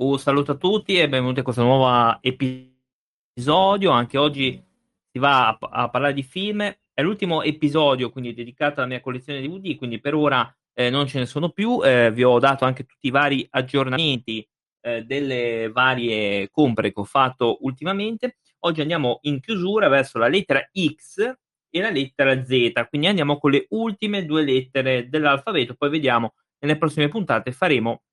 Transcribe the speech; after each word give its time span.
Un 0.00 0.18
saluto 0.18 0.52
a 0.52 0.54
tutti 0.54 0.98
e 0.98 1.10
benvenuti 1.10 1.40
a 1.40 1.42
questo 1.42 1.62
nuovo 1.62 2.18
episodio. 2.22 3.90
Anche 3.90 4.16
oggi 4.16 4.64
si 5.12 5.18
va 5.18 5.48
a, 5.48 5.58
a 5.60 5.90
parlare 5.90 6.14
di 6.14 6.22
film. 6.22 6.62
È 6.62 7.02
l'ultimo 7.02 7.42
episodio, 7.42 8.08
quindi 8.08 8.32
dedicato 8.32 8.80
alla 8.80 8.88
mia 8.88 9.02
collezione 9.02 9.42
di 9.42 9.48
DVD, 9.48 9.76
quindi 9.76 10.00
per 10.00 10.14
ora 10.14 10.50
eh, 10.72 10.88
non 10.88 11.06
ce 11.06 11.18
ne 11.18 11.26
sono 11.26 11.50
più. 11.50 11.82
Eh, 11.84 12.10
vi 12.12 12.24
ho 12.24 12.38
dato 12.38 12.64
anche 12.64 12.86
tutti 12.86 13.08
i 13.08 13.10
vari 13.10 13.46
aggiornamenti 13.50 14.48
eh, 14.80 15.04
delle 15.04 15.68
varie 15.70 16.48
compere 16.48 16.94
che 16.94 17.00
ho 17.00 17.04
fatto 17.04 17.58
ultimamente. 17.60 18.38
Oggi 18.60 18.80
andiamo 18.80 19.18
in 19.24 19.38
chiusura 19.38 19.88
verso 19.88 20.16
la 20.16 20.28
lettera 20.28 20.66
X 20.72 21.30
e 21.68 21.80
la 21.82 21.90
lettera 21.90 22.42
Z, 22.42 22.86
quindi 22.88 23.06
andiamo 23.06 23.36
con 23.36 23.50
le 23.50 23.66
ultime 23.68 24.24
due 24.24 24.44
lettere 24.44 25.10
dell'alfabeto, 25.10 25.74
poi 25.74 25.90
vediamo 25.90 26.32
nelle 26.60 26.78
prossime 26.78 27.08
puntate 27.08 27.52
faremo 27.52 28.04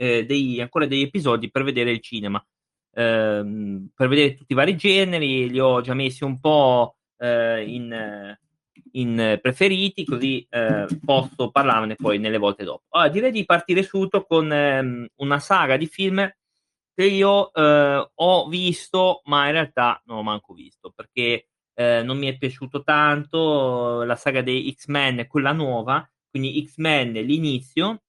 eh, 0.00 0.24
dei, 0.24 0.62
ancora 0.62 0.86
degli 0.86 1.02
episodi 1.02 1.50
per 1.50 1.62
vedere 1.62 1.90
il 1.90 2.00
cinema. 2.00 2.42
Eh, 2.92 3.84
per 3.94 4.08
vedere 4.08 4.34
tutti 4.34 4.52
i 4.52 4.56
vari 4.56 4.74
generi, 4.74 5.50
li 5.50 5.60
ho 5.60 5.82
già 5.82 5.92
messi 5.92 6.24
un 6.24 6.40
po' 6.40 6.96
eh, 7.18 7.62
in, 7.66 8.38
in, 8.92 9.38
preferiti, 9.42 10.06
così 10.06 10.46
eh, 10.48 10.86
posso 11.04 11.50
parlarne 11.50 11.96
poi 11.96 12.18
nelle 12.18 12.38
volte 12.38 12.64
dopo. 12.64 12.84
Allora, 12.88 13.10
direi 13.10 13.30
di 13.30 13.44
partire 13.44 13.82
subito 13.82 14.24
con 14.24 14.50
ehm, 14.50 15.06
una 15.16 15.38
saga 15.38 15.76
di 15.76 15.86
film 15.86 16.26
che 16.94 17.04
io 17.04 17.52
eh, 17.52 18.10
ho 18.14 18.48
visto, 18.48 19.20
ma 19.24 19.46
in 19.46 19.52
realtà 19.52 20.00
non 20.06 20.18
ho 20.18 20.22
manco 20.22 20.54
visto 20.54 20.92
perché 20.94 21.48
eh, 21.74 22.02
non 22.02 22.16
mi 22.16 22.26
è 22.26 22.38
piaciuto 22.38 22.82
tanto 22.82 24.02
la 24.02 24.16
saga 24.16 24.40
dei 24.40 24.72
X-Men, 24.74 25.26
quella 25.28 25.52
nuova, 25.52 26.08
quindi 26.30 26.64
X-Men 26.66 27.12
l'inizio 27.12 28.00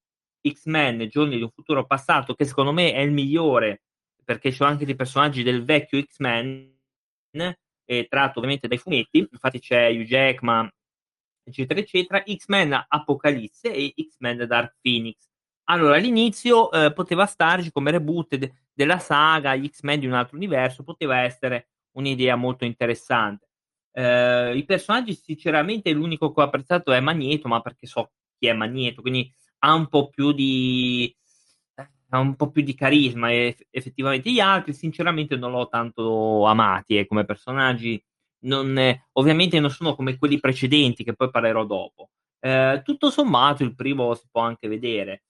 X-Men 0.48 1.08
Giorni 1.08 1.38
di 1.38 1.44
un 1.44 1.52
futuro 1.52 1.86
passato, 1.86 2.34
che 2.34 2.46
secondo 2.46 2.72
me 2.72 2.94
è 2.94 3.00
il 3.00 3.12
migliore, 3.12 3.84
perché 4.24 4.52
c'è 4.52 4.66
anche 4.66 4.86
dei 4.86 4.96
personaggi 4.96 5.44
del 5.44 5.64
vecchio 5.64 6.02
X-Men, 6.02 6.78
eh, 7.86 8.08
tratto 8.08 8.38
ovviamente 8.38 8.68
dai 8.68 8.78
fumetti, 8.78 9.28
infatti 9.30 9.60
c'è 9.60 9.90
Hugh 9.90 10.04
Jackman, 10.04 10.70
eccetera, 11.44 11.80
eccetera, 11.80 12.24
X-Men 12.26 12.86
Apocalisse 12.88 13.74
e 13.74 13.94
X-Men 13.96 14.46
Dark 14.48 14.78
Phoenix. 14.82 15.30
Allora, 15.66 15.96
all'inizio 15.96 16.72
eh, 16.72 16.94
poteva 16.94 17.26
starci 17.26 17.72
come 17.72 17.92
reboot 17.92 18.36
de- 18.36 18.54
della 18.74 19.00
saga, 19.00 19.56
gli 19.56 19.68
X-Men 19.70 20.00
di 20.00 20.06
un 20.06 20.14
altro 20.14 20.38
universo, 20.38 20.84
poteva 20.84 21.20
essere 21.20 21.70
un'idea 21.92 22.36
molto 22.36 22.66
interessante. 22.66 23.48
Eh, 23.92 24.56
I 24.56 24.66
personaggi, 24.66 25.14
sinceramente, 25.14 25.92
l'unico 25.92 26.32
che 26.32 26.42
ho 26.42 26.44
apprezzato 26.44 26.92
è 26.92 27.00
Magneto, 27.00 27.48
ma 27.48 27.62
perché 27.62 27.88
so 27.88 28.12
chi 28.38 28.48
è 28.48 28.54
Magneto, 28.54 29.02
quindi 29.02 29.32
ha 29.64 29.74
un 29.74 29.88
po' 29.88 30.10
più 30.10 30.32
di 30.32 31.14
ha 32.14 32.20
un 32.20 32.36
po' 32.36 32.52
più 32.52 32.62
di 32.62 32.76
carisma 32.76 33.32
e 33.32 33.56
effettivamente. 33.70 34.30
Gli 34.32 34.40
altri 34.40 34.74
sinceramente 34.74 35.36
non 35.38 35.52
l'ho 35.52 35.68
tanto 35.68 36.46
amati 36.46 36.98
eh, 36.98 37.08
come 37.08 37.26
personaggi. 37.26 38.02
Non, 38.44 38.78
eh, 38.78 39.08
ovviamente 39.14 39.60
non 39.60 39.70
sono 39.70 39.96
come 39.96 40.18
quelli 40.18 40.40
precedenti 40.40 41.04
che 41.04 41.14
poi 41.14 41.30
parlerò 41.30 41.66
dopo. 41.66 42.10
Eh, 42.40 42.82
tutto 42.84 43.10
sommato 43.10 43.64
il 43.64 43.76
primo 43.76 44.14
si 44.16 44.28
può 44.32 44.42
anche 44.42 44.68
vedere. 44.68 45.24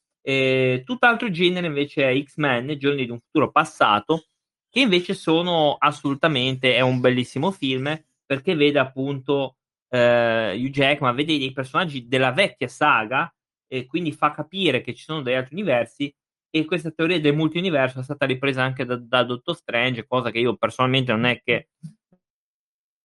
Tutt'altro 0.84 1.32
genere 1.32 1.68
invece 1.68 2.10
è 2.10 2.24
X-Men 2.24 2.78
Giorni 2.78 3.06
di 3.06 3.12
un 3.12 3.20
futuro 3.20 3.52
passato 3.52 4.26
che 4.70 4.80
invece 4.80 5.14
sono 5.14 5.76
assolutamente 5.78 6.76
è 6.76 6.82
un 6.82 7.00
bellissimo 7.00 7.52
film 7.52 8.00
perché 8.26 8.56
vede 8.56 8.80
appunto 8.80 9.58
eh, 9.90 10.56
Hugh 10.56 10.70
Jackman 10.70 11.16
vede 11.16 11.38
dei 11.38 11.52
personaggi 11.52 12.08
della 12.08 12.32
vecchia 12.32 12.68
saga 12.68 13.34
e 13.74 13.86
quindi 13.86 14.12
fa 14.12 14.32
capire 14.32 14.82
che 14.82 14.94
ci 14.94 15.04
sono 15.04 15.22
degli 15.22 15.36
altri 15.36 15.56
universi 15.56 16.14
e 16.50 16.66
questa 16.66 16.92
teoria 16.92 17.22
del 17.22 17.34
multiuniverso 17.34 18.02
è 18.02 18.04
stata 18.04 18.26
ripresa 18.26 18.62
anche 18.62 18.84
da, 18.84 18.98
da 18.98 19.24
Dottor 19.24 19.56
Strange, 19.56 20.06
cosa 20.06 20.30
che 20.30 20.40
io 20.40 20.58
personalmente 20.58 21.14
non 21.14 21.24
è 21.24 21.42
che 21.42 21.70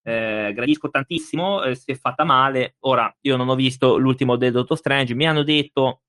eh, 0.03 0.53
gradisco 0.53 0.91
tantissimo, 0.91 1.63
eh, 1.63 1.77
si 1.77 1.93
è 1.93 1.95
fatta 1.95 2.25
male. 2.25 2.75
Ora, 2.81 3.15
io 3.21 3.37
non 3.37 3.49
ho 3.49 3.55
visto 3.55 3.97
l'ultimo 3.97 4.35
del 4.35 4.51
Dottor 4.51 4.77
Strange, 4.77 5.15
mi 5.15 5.29
hanno 5.29 5.45
detto 5.45 6.03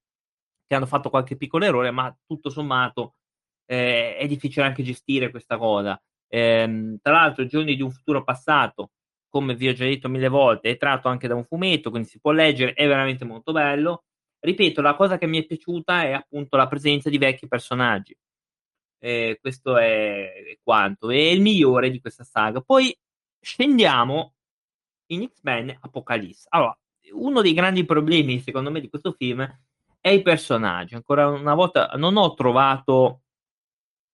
che 0.66 0.74
hanno 0.74 0.88
fatto 0.88 1.12
qualche 1.12 1.38
piccolo 1.38 1.66
errore, 1.66 1.92
ma 1.92 2.16
tutto 2.26 2.50
sommato 2.50 3.18
eh, 3.66 4.18
è 4.18 4.26
difficile 4.26 4.66
anche 4.66 4.82
gestire 4.82 5.30
questa 5.30 5.58
cosa. 5.58 6.02
Ehm, 6.30 6.98
tra 7.00 7.14
l'altro, 7.14 7.46
giorni 7.46 7.76
di 7.76 7.84
un 7.84 7.92
futuro 7.92 8.24
passato, 8.24 8.92
come 9.30 9.56
vi 9.56 9.68
ho 9.68 9.74
già 9.74 9.86
detto 9.86 10.10
mille 10.10 10.30
volte, 10.30 10.72
è 10.72 10.78
tratto 10.78 11.10
anche 11.10 11.28
da 11.28 11.36
un 11.36 11.46
fumetto, 11.46 11.92
quindi 11.92 12.08
si 12.08 12.20
può 12.20 12.32
leggere, 12.32 12.74
è 12.74 12.88
veramente 12.88 13.24
molto 13.24 13.52
bello 13.52 14.06
ripeto, 14.40 14.82
la 14.82 14.96
cosa 14.96 15.18
che 15.18 15.28
mi 15.28 15.40
è 15.40 15.46
piaciuta 15.46 16.04
è 16.04 16.12
appunto 16.12 16.58
la 16.58 16.68
presenza 16.68 17.10
di 17.10 17.18
vecchi 17.18 17.48
personaggi. 17.48 18.16
Eh, 19.00 19.38
questo 19.40 19.78
è 19.78 20.58
quanto, 20.64 21.10
è 21.10 21.16
il 21.16 21.42
migliore 21.42 21.90
di 21.90 22.00
questa 22.00 22.24
saga. 22.24 22.62
Poi 22.62 22.96
scendiamo 23.40 24.34
in 25.08 25.28
X-Men 25.30 25.78
Apocalypse. 25.82 26.48
Allora, 26.50 26.78
uno 27.14 27.42
dei 27.42 27.54
grandi 27.54 27.86
problemi, 27.86 28.40
secondo 28.40 28.72
me, 28.72 28.82
di 28.82 28.90
questo 28.90 29.14
film 29.14 29.46
è 30.00 30.10
i 30.10 30.22
personaggi. 30.22 30.96
Ancora 30.96 31.28
una 31.28 31.54
volta 31.54 31.88
non 31.96 32.18
ho 32.18 32.34
trovato 32.34 33.22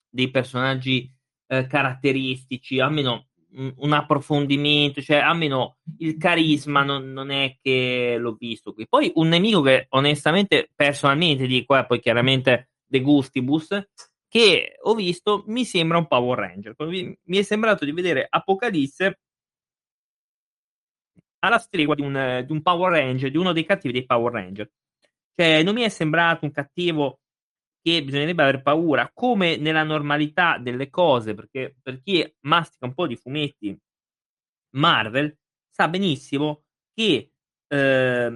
dei 0.09 0.29
personaggi 0.29 1.11
eh, 1.47 1.67
caratteristici, 1.67 2.79
almeno 2.79 3.29
un 3.55 3.93
approfondimento, 3.93 5.01
cioè 5.01 5.17
almeno 5.17 5.77
il 5.99 6.17
carisma 6.17 6.83
non, 6.83 7.11
non, 7.11 7.29
è 7.29 7.57
che 7.61 8.15
l'ho 8.17 8.35
visto 8.39 8.73
qui. 8.73 8.87
Poi 8.87 9.11
un 9.15 9.27
nemico 9.27 9.61
che 9.61 9.87
onestamente, 9.89 10.69
personalmente 10.75 11.45
dico, 11.45 11.77
eh, 11.77 11.85
poi 11.85 11.99
chiaramente 11.99 12.69
De 12.85 13.01
Gustibus, 13.01 13.69
che 14.27 14.77
ho 14.81 14.95
visto, 14.95 15.43
mi 15.47 15.65
sembra 15.65 15.97
un 15.97 16.07
Power 16.07 16.39
Ranger. 16.39 16.75
Mi 16.77 17.37
è 17.37 17.43
sembrato 17.43 17.85
di 17.85 17.91
vedere 17.91 18.25
Apocalisse 18.29 19.19
alla 21.39 21.59
stregua 21.59 21.95
di 21.95 22.01
un, 22.01 22.43
di 22.45 22.51
un 22.51 22.61
Power 22.61 22.93
Ranger, 22.93 23.29
di 23.29 23.37
uno 23.37 23.51
dei 23.51 23.65
cattivi 23.65 23.93
dei 23.93 24.05
Power 24.05 24.33
Ranger. 24.33 24.71
Cioè, 25.35 25.63
non 25.63 25.73
mi 25.73 25.81
è 25.81 25.89
sembrato 25.89 26.45
un 26.45 26.51
cattivo 26.51 27.19
che 27.83 28.03
bisognerebbe 28.03 28.41
avere 28.41 28.61
paura, 28.61 29.11
come 29.13 29.57
nella 29.57 29.83
normalità 29.83 30.57
delle 30.57 30.89
cose, 30.89 31.33
perché 31.33 31.75
per 31.81 32.01
chi 32.01 32.25
mastica 32.41 32.85
un 32.85 32.93
po' 32.93 33.07
di 33.07 33.17
fumetti 33.17 33.77
Marvel 34.75 35.37
sa 35.69 35.89
benissimo 35.89 36.63
che 36.93 37.31
eh, 37.67 38.31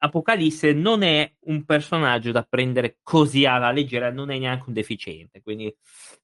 Apocalisse 0.00 0.72
non 0.72 1.02
è 1.02 1.34
un 1.40 1.64
personaggio 1.64 2.30
da 2.30 2.44
prendere 2.48 2.98
così 3.02 3.44
alla 3.44 3.72
leggera, 3.72 4.10
non 4.12 4.30
è 4.30 4.38
neanche 4.38 4.64
un 4.68 4.72
deficiente. 4.72 5.42
Quindi 5.42 5.74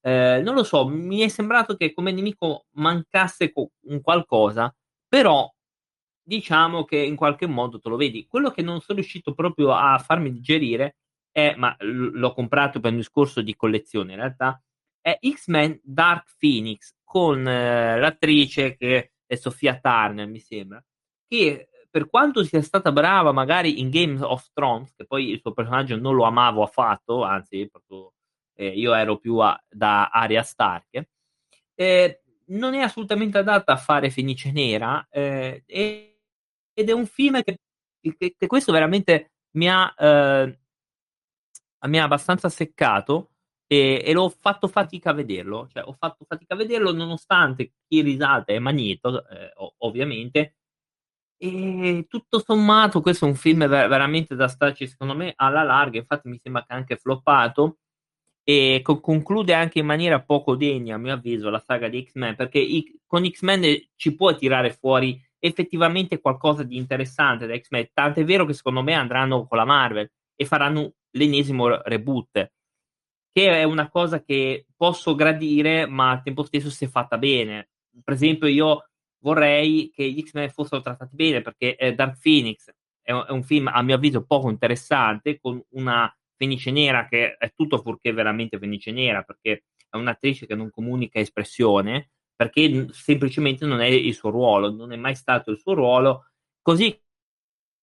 eh, 0.01 0.41
non 0.43 0.55
lo 0.55 0.63
so, 0.63 0.87
mi 0.87 1.21
è 1.21 1.29
sembrato 1.29 1.77
che 1.77 1.93
come 1.93 2.13
nemico 2.13 2.67
mancasse 2.75 3.53
un 3.55 4.01
qualcosa, 4.01 4.75
però 5.09 5.53
diciamo 6.23 6.85
che 6.85 6.97
in 6.97 7.17
qualche 7.17 7.47
modo 7.47 7.79
te 7.81 7.89
lo 7.89 7.97
vedi. 7.97 8.27
Quello 8.27 8.51
che 8.51 8.63
non 8.63 8.81
sono 8.81 8.99
riuscito 8.99 9.35
proprio 9.35 9.73
a 9.75 9.99
farmi 9.99 10.33
digerire 10.33 10.97
è, 11.35 11.57
ma 11.57 11.75
l'ho 11.81 12.33
comprato 12.33 12.79
per 12.79 12.93
un 12.93 12.99
discorso 12.99 13.43
di 13.43 13.57
collezione 13.57 14.13
in 14.13 14.19
realtà, 14.19 14.63
è 15.01 15.19
X-Men 15.21 15.81
Dark 15.83 16.37
Phoenix 16.39 16.95
con 17.03 17.45
eh, 17.45 17.99
l'attrice 17.99 18.77
che 18.77 19.15
è 19.27 19.35
Sofia 19.35 19.81
Turner, 19.81 20.29
mi 20.29 20.39
sembra, 20.39 20.83
che 21.27 21.71
per 21.91 22.09
quanto 22.09 22.45
sia 22.45 22.63
stata 22.63 22.93
brava 22.93 23.33
magari 23.33 23.81
in 23.81 23.91
Game 23.91 24.23
of 24.23 24.49
Thrones, 24.53 24.95
che 24.95 25.07
poi 25.07 25.31
il 25.31 25.41
suo 25.41 25.53
personaggio 25.53 25.97
non 25.97 26.15
lo 26.15 26.23
amavo 26.23 26.63
affatto, 26.63 27.25
anzi 27.25 27.69
proprio, 27.69 28.13
eh, 28.55 28.69
io 28.69 28.95
ero 28.95 29.19
più 29.19 29.39
a, 29.39 29.61
da 29.69 30.11
Aria 30.11 30.43
Stark, 30.45 31.05
eh, 31.75 32.23
non 32.47 32.75
è 32.75 32.81
assolutamente 32.81 33.39
adatta 33.39 33.73
a 33.73 33.77
fare 33.77 34.11
Fenice 34.11 34.53
Nera 34.53 35.05
eh, 35.11 35.65
ed 35.67 36.89
è 36.89 36.93
un 36.93 37.07
film 37.07 37.43
che, 37.43 37.59
che, 38.01 38.37
che 38.39 38.47
questo 38.47 38.71
veramente 38.71 39.33
mi 39.57 39.69
ha 39.69 39.93
mi 41.89 41.99
ha 41.99 42.05
abbastanza 42.05 42.49
seccato 42.49 43.31
e, 43.67 44.03
e, 44.05 44.13
l'ho 44.13 44.29
fatto 44.29 44.69
fatica 44.69 45.11
a 45.11 45.13
vederlo. 45.15 45.69
Cioè, 45.73 45.85
ho 45.85 45.93
fatto 45.93 46.25
fatica 46.27 46.55
a 46.55 46.57
vederlo 46.57 46.93
nonostante 46.93 47.73
chi 47.89 48.03
risate 48.03 48.55
è 48.55 48.59
Magneto, 48.59 49.27
eh, 49.29 49.53
ovviamente. 49.79 50.57
E 51.37 52.07
tutto 52.09 52.39
sommato, 52.45 53.01
questo 53.01 53.27
è 53.27 53.29
un 53.29 53.35
film 53.35 53.67
ver- 53.67 53.89
veramente 53.89 54.35
da 54.35 54.49
starci, 54.49 54.87
secondo 54.87 55.15
me, 55.15 55.33
alla 55.37 55.63
larga. 55.63 55.99
Infatti, 55.99 56.29
mi 56.29 56.39
sembra 56.43 56.65
che 56.65 56.73
anche 56.73 56.97
floppato. 56.97 57.79
E 58.45 58.81
co- 58.83 59.01
conclude 59.01 59.55
anche 59.55 59.79
in 59.79 59.87
maniera 59.87 60.23
poco 60.23 60.55
degna, 60.57 60.97
a 60.97 60.99
mio 60.99 61.15
avviso, 61.15 61.51
la 61.51 61.63
saga 61.65 61.89
di 61.89 62.05
X-Men. 62.05 62.37
Perché 62.37 62.59
i- 62.59 63.01
con 63.07 63.29
X-Men 63.29 63.63
ci 63.97 64.15
può 64.15 64.35
tirare 64.37 64.73
fuori 64.73 65.21
effettivamente 65.39 66.21
qualcosa 66.21 66.63
di 66.63 66.77
interessante 66.77 67.47
da 67.47 67.59
X-Men. 67.59 67.89
Tant'è 67.93 68.25
vero 68.25 68.47
che 68.47 68.55
secondo 68.55 68.83
me 68.83 68.95
andranno 68.95 69.47
con 69.47 69.59
la 69.59 69.65
Marvel 69.65 70.11
e 70.35 70.45
faranno 70.47 70.95
l'ennesimo 71.15 71.83
reboot, 71.83 72.53
che 73.33 73.51
è 73.51 73.65
una 73.65 73.89
cosa 73.89 74.23
che 74.23 74.67
posso 74.77 75.15
gradire, 75.15 75.87
ma 75.87 76.11
al 76.11 76.23
tempo 76.23 76.45
stesso 76.45 76.71
se 76.71 76.89
fatta 76.89 77.19
bene. 77.19 77.71
Per 78.03 78.15
esempio, 78.15 78.47
io 78.47 78.89
vorrei 79.19 79.91
che 79.93 80.09
gli 80.11 80.23
X-Men 80.23 80.51
fossero 80.51 80.81
trattati 80.81 81.17
bene, 81.17 81.41
perché 81.43 81.77
eh, 81.77 81.95
Dark 81.95 82.21
Phoenix 82.21 82.73
è 83.03 83.13
un, 83.13 83.25
è 83.27 83.33
un, 83.33 83.43
film, 83.43 83.69
a 83.69 83.83
mio 83.83 83.97
avviso, 83.97 84.25
poco 84.25 84.51
interessante, 84.51 85.39
con 85.41 85.63
una 85.71 86.15
Fenice 86.37 86.71
Nera, 86.71 87.07
che 87.09 87.37
è 87.37 87.53
tutto 87.55 87.79
fuorché 87.79 88.13
veramente 88.13 88.59
Fenice 88.59 88.93
Nera, 88.93 89.23
perché 89.23 89.65
è 89.89 89.97
un'attrice 89.97 90.47
che 90.47 90.55
non 90.55 90.71
comunica 90.71 91.19
espressione, 91.19 92.11
perché 92.35 92.89
semplicemente 92.93 93.65
non 93.67 93.81
è 93.81 93.87
il 93.87 94.15
suo 94.15 94.31
ruolo, 94.31 94.71
non 94.71 94.93
è 94.93 94.97
mai 94.97 95.15
stato 95.15 95.51
il 95.51 95.59
suo 95.59 95.75
ruolo, 95.75 96.31
così 96.61 97.01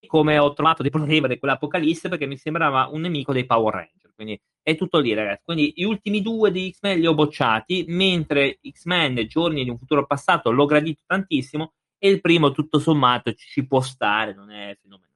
come 0.08 0.38
ho 0.38 0.54
trovato 0.54 0.82
dei 0.82 0.92
problemi 0.92 1.28
di 1.28 1.38
quell'Apocalisse 1.38 2.10
perché 2.10 2.26
mi 2.26 2.38
sembrava 2.38 2.88
un 2.92 3.02
nemico 3.02 3.34
dei 3.34 3.46
Power 3.46 3.74
Ranger, 3.74 4.14
quindi 4.16 4.40
è 4.62 4.76
tutto 4.76 5.00
lì 5.00 5.14
ragazzi, 5.14 5.42
quindi 5.46 5.74
gli 5.76 5.84
ultimi 5.84 6.22
due 6.22 6.52
di 6.52 6.72
X-Men 6.72 7.00
li 7.00 7.08
ho 7.08 7.14
bocciati, 7.14 7.86
mentre 7.88 8.60
X-Men 8.62 9.26
Giorni 9.28 9.64
di 9.64 9.70
un 9.70 9.78
futuro 9.78 10.06
passato 10.06 10.52
l'ho 10.52 10.66
gradito 10.66 11.02
tantissimo 11.06 11.74
e 11.98 12.10
il 12.10 12.22
primo 12.22 12.52
tutto 12.52 12.80
sommato 12.80 13.34
ci 13.34 13.66
può 13.66 13.82
stare, 13.82 14.34
non 14.34 14.52
è 14.52 14.78
fenomenale. 14.82 15.10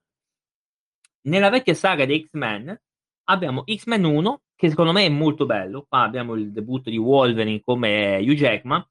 Nella 1.22 1.50
vecchia 1.50 1.74
saga 1.74 2.06
di 2.06 2.28
X-Men 2.28 2.80
abbiamo 3.26 3.64
X-Men 3.66 4.04
1 4.04 4.42
che 4.56 4.70
secondo 4.70 4.94
me 4.94 5.06
è 5.06 5.10
molto 5.10 5.46
bello, 5.46 5.86
qua 5.88 6.04
abbiamo 6.04 6.36
il 6.36 6.52
debutto 6.52 6.90
di 6.90 6.98
Wolverine 6.98 7.62
come 7.62 8.18
Hugh 8.20 8.36
Jackman, 8.36 8.86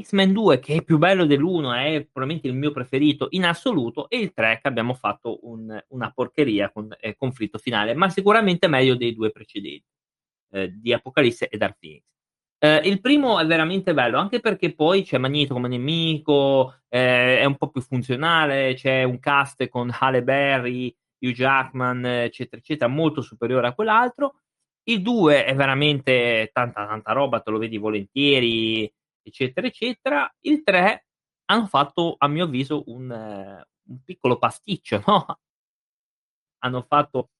X-Men 0.00 0.32
2 0.32 0.58
che 0.58 0.76
è 0.76 0.82
più 0.82 0.96
bello 0.96 1.26
dell'1 1.26 1.74
è 1.74 2.08
probabilmente 2.10 2.48
il 2.48 2.54
mio 2.54 2.72
preferito 2.72 3.26
in 3.30 3.44
assoluto 3.44 4.08
e 4.08 4.18
il 4.18 4.32
3 4.32 4.60
che 4.62 4.68
abbiamo 4.68 4.94
fatto 4.94 5.40
un, 5.42 5.78
una 5.88 6.10
porcheria 6.10 6.70
con 6.70 6.94
eh, 6.98 7.14
conflitto 7.14 7.58
finale 7.58 7.94
ma 7.94 8.08
sicuramente 8.08 8.68
meglio 8.68 8.96
dei 8.96 9.14
due 9.14 9.30
precedenti 9.30 9.84
eh, 10.52 10.70
di 10.72 10.92
Apocalisse 10.92 11.48
e 11.48 11.58
Dark 11.58 11.76
Phoenix. 11.78 12.04
Eh, 12.58 12.76
il 12.84 13.00
primo 13.00 13.38
è 13.38 13.44
veramente 13.44 13.92
bello 13.92 14.18
anche 14.18 14.40
perché 14.40 14.74
poi 14.74 15.02
c'è 15.02 15.18
Magneto 15.18 15.52
come 15.52 15.68
nemico 15.68 16.82
eh, 16.88 17.40
è 17.40 17.44
un 17.44 17.56
po' 17.56 17.68
più 17.70 17.80
funzionale 17.80 18.74
c'è 18.74 19.02
un 19.02 19.18
cast 19.18 19.68
con 19.68 19.92
Halle 19.98 20.22
Berry 20.22 20.94
Hugh 21.18 21.32
Jackman 21.32 22.04
eccetera 22.04 22.58
eccetera 22.58 22.88
molto 22.90 23.20
superiore 23.20 23.66
a 23.68 23.74
quell'altro. 23.74 24.36
Il 24.84 25.02
2 25.02 25.44
è 25.44 25.54
veramente 25.54 26.50
tanta 26.52 26.86
tanta 26.86 27.12
roba 27.12 27.40
te 27.40 27.50
lo 27.50 27.58
vedi 27.58 27.78
volentieri 27.78 28.92
eccetera, 29.22 29.66
eccetera. 29.66 30.34
Il 30.40 30.62
3 30.62 31.06
hanno 31.46 31.66
fatto, 31.66 32.14
a 32.18 32.28
mio 32.28 32.44
avviso, 32.44 32.84
un, 32.86 33.10
un 33.10 34.02
piccolo 34.04 34.38
pasticcio, 34.38 35.02
no? 35.06 35.38
Hanno 36.58 36.82
fatto 36.82 37.30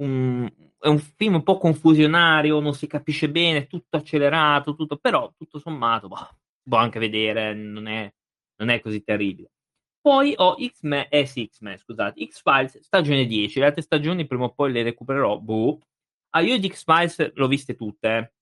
un, 0.00 0.50
è 0.78 0.88
un 0.88 0.98
film 0.98 1.34
un 1.34 1.42
po' 1.42 1.58
confusionario, 1.58 2.60
non 2.60 2.74
si 2.74 2.86
capisce 2.86 3.30
bene, 3.30 3.66
tutto 3.66 3.96
accelerato, 3.96 4.74
tutto, 4.74 4.96
però 4.96 5.32
tutto 5.36 5.58
sommato 5.58 6.08
boh, 6.08 6.38
può 6.68 6.78
anche 6.78 6.98
vedere, 6.98 7.54
non 7.54 7.86
è, 7.86 8.12
non 8.56 8.68
è 8.68 8.80
così 8.80 9.02
terribile. 9.02 9.50
Poi 10.00 10.34
ho 10.36 10.56
X-Men, 10.56 11.06
eh 11.10 11.26
sì, 11.26 11.48
X-Men, 11.50 11.78
scusate, 11.78 12.24
X-Files 12.26 12.80
stagione 12.80 13.26
10, 13.26 13.58
le 13.58 13.66
altre 13.66 13.82
stagioni 13.82 14.26
prima 14.26 14.44
o 14.44 14.52
poi 14.54 14.72
le 14.72 14.82
recupererò, 14.82 15.38
boh. 15.38 15.80
Ah, 16.30 16.40
io 16.42 16.58
di 16.58 16.68
X-Files 16.68 17.32
l'ho 17.34 17.48
viste 17.48 17.74
tutte, 17.74 18.16
eh 18.16 18.32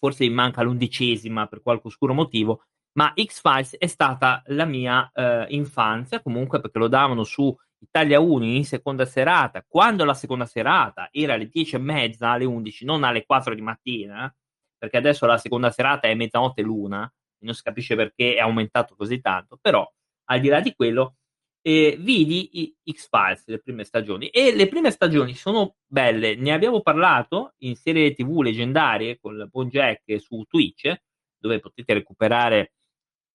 forse 0.00 0.26
mi 0.26 0.34
manca 0.34 0.62
l'undicesima 0.62 1.46
per 1.46 1.62
qualche 1.62 1.86
oscuro 1.88 2.14
motivo, 2.14 2.64
ma 2.92 3.12
X-Files 3.14 3.76
è 3.76 3.86
stata 3.86 4.42
la 4.46 4.64
mia 4.64 5.08
eh, 5.14 5.46
infanzia, 5.50 6.20
comunque 6.22 6.60
perché 6.60 6.78
lo 6.78 6.88
davano 6.88 7.22
su 7.22 7.54
Italia 7.78 8.18
1 8.18 8.44
in 8.44 8.64
seconda 8.64 9.04
serata, 9.04 9.64
quando 9.66 10.04
la 10.04 10.14
seconda 10.14 10.46
serata 10.46 11.08
era 11.12 11.34
alle 11.34 11.48
10 11.48 11.76
e 11.76 11.78
mezza, 11.78 12.30
alle 12.30 12.44
11, 12.44 12.84
non 12.84 13.04
alle 13.04 13.24
4 13.24 13.54
di 13.54 13.62
mattina, 13.62 14.34
perché 14.76 14.96
adesso 14.96 15.26
la 15.26 15.38
seconda 15.38 15.70
serata 15.70 16.08
è 16.08 16.14
mezzanotte 16.14 16.62
l'una, 16.62 17.10
non 17.42 17.54
si 17.54 17.62
capisce 17.62 17.94
perché 17.94 18.34
è 18.34 18.40
aumentato 18.40 18.94
così 18.96 19.20
tanto, 19.20 19.58
però 19.60 19.88
al 20.24 20.40
di 20.40 20.48
là 20.48 20.60
di 20.60 20.74
quello 20.74 21.16
eh, 21.62 21.96
vidi 21.98 22.74
X-Files, 22.90 23.46
le 23.46 23.60
prime 23.60 23.84
stagioni, 23.84 24.28
e 24.28 24.54
le 24.54 24.68
prime 24.68 24.90
stagioni 24.90 25.34
sono 25.34 25.76
belle, 25.86 26.34
ne 26.36 26.52
abbiamo 26.52 26.80
parlato 26.80 27.54
in 27.58 27.76
serie 27.76 28.12
tv 28.14 28.40
leggendarie 28.40 29.18
con 29.18 29.36
il 29.36 29.48
buon 29.50 29.68
Jack 29.68 30.20
su 30.20 30.42
Twitch, 30.48 30.92
dove 31.38 31.60
potete 31.60 31.94
recuperare 31.94 32.72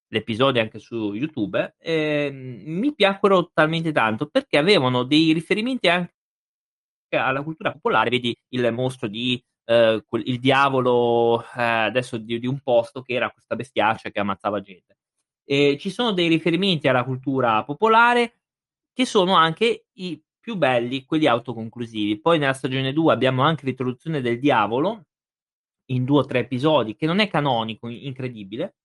l'episodio 0.10 0.62
anche 0.62 0.80
su 0.80 1.14
YouTube, 1.14 1.76
eh, 1.80 2.30
mi 2.32 2.94
piacquero 2.94 3.52
talmente 3.54 3.92
tanto 3.92 4.28
perché 4.28 4.58
avevano 4.58 5.04
dei 5.04 5.34
riferimenti 5.34 5.90
anche 5.90 6.14
alla 7.10 7.44
cultura 7.44 7.72
popolare, 7.72 8.10
vedi 8.10 8.36
il 8.50 8.72
mostro 8.72 9.08
di 9.08 9.44
eh, 9.66 10.04
il 10.26 10.40
diavolo 10.40 11.42
eh, 11.42 11.62
adesso 11.62 12.18
di, 12.18 12.40
di, 12.40 12.48
un 12.48 12.60
posto 12.60 13.02
che 13.02 13.14
era 13.14 13.32
questa 13.32 13.56
bestiaccia 13.56 14.12
che 14.12 14.20
ammazzava 14.20 14.62
gente 14.62 14.98
eh, 15.46 15.78
ci 15.80 15.90
sono 15.90 16.12
dei 16.12 16.28
riferimenti 16.28 16.88
alla 16.88 17.04
cultura 17.04 17.64
popolare 17.64 18.40
che 18.94 19.06
sono 19.06 19.36
anche 19.36 19.86
i 19.94 20.22
più 20.40 20.56
belli, 20.56 21.06
quelli 21.06 21.28
autoconclusivi. 21.28 22.20
Poi 22.20 22.40
nella 22.40 22.54
stagione 22.54 22.94
2 22.94 23.14
abbiamo 23.14 23.44
anche 23.44 23.66
l'introduzione 23.66 24.22
del 24.22 24.40
diavolo 24.40 25.06
in 25.90 26.06
due 26.06 26.20
o 26.20 26.26
tre 26.26 26.40
episodi, 26.40 26.96
che 26.96 27.06
non 27.06 27.20
è 27.20 27.28
canonico, 27.28 27.88
incredibile, 27.90 28.76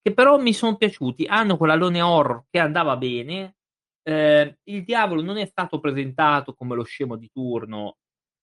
che 0.00 0.12
però 0.14 0.38
mi 0.38 0.52
sono 0.52 0.76
piaciuti. 0.76 1.26
Hanno 1.26 1.56
quell'alone 1.56 2.00
horror 2.00 2.44
che 2.50 2.58
andava 2.58 2.96
bene. 2.96 3.56
Eh, 4.02 4.58
il 4.64 4.84
diavolo 4.84 5.22
non 5.22 5.36
è 5.38 5.46
stato 5.46 5.80
presentato 5.80 6.54
come 6.54 6.74
lo 6.74 6.82
scemo 6.82 7.16
di 7.16 7.30
turno 7.30 7.98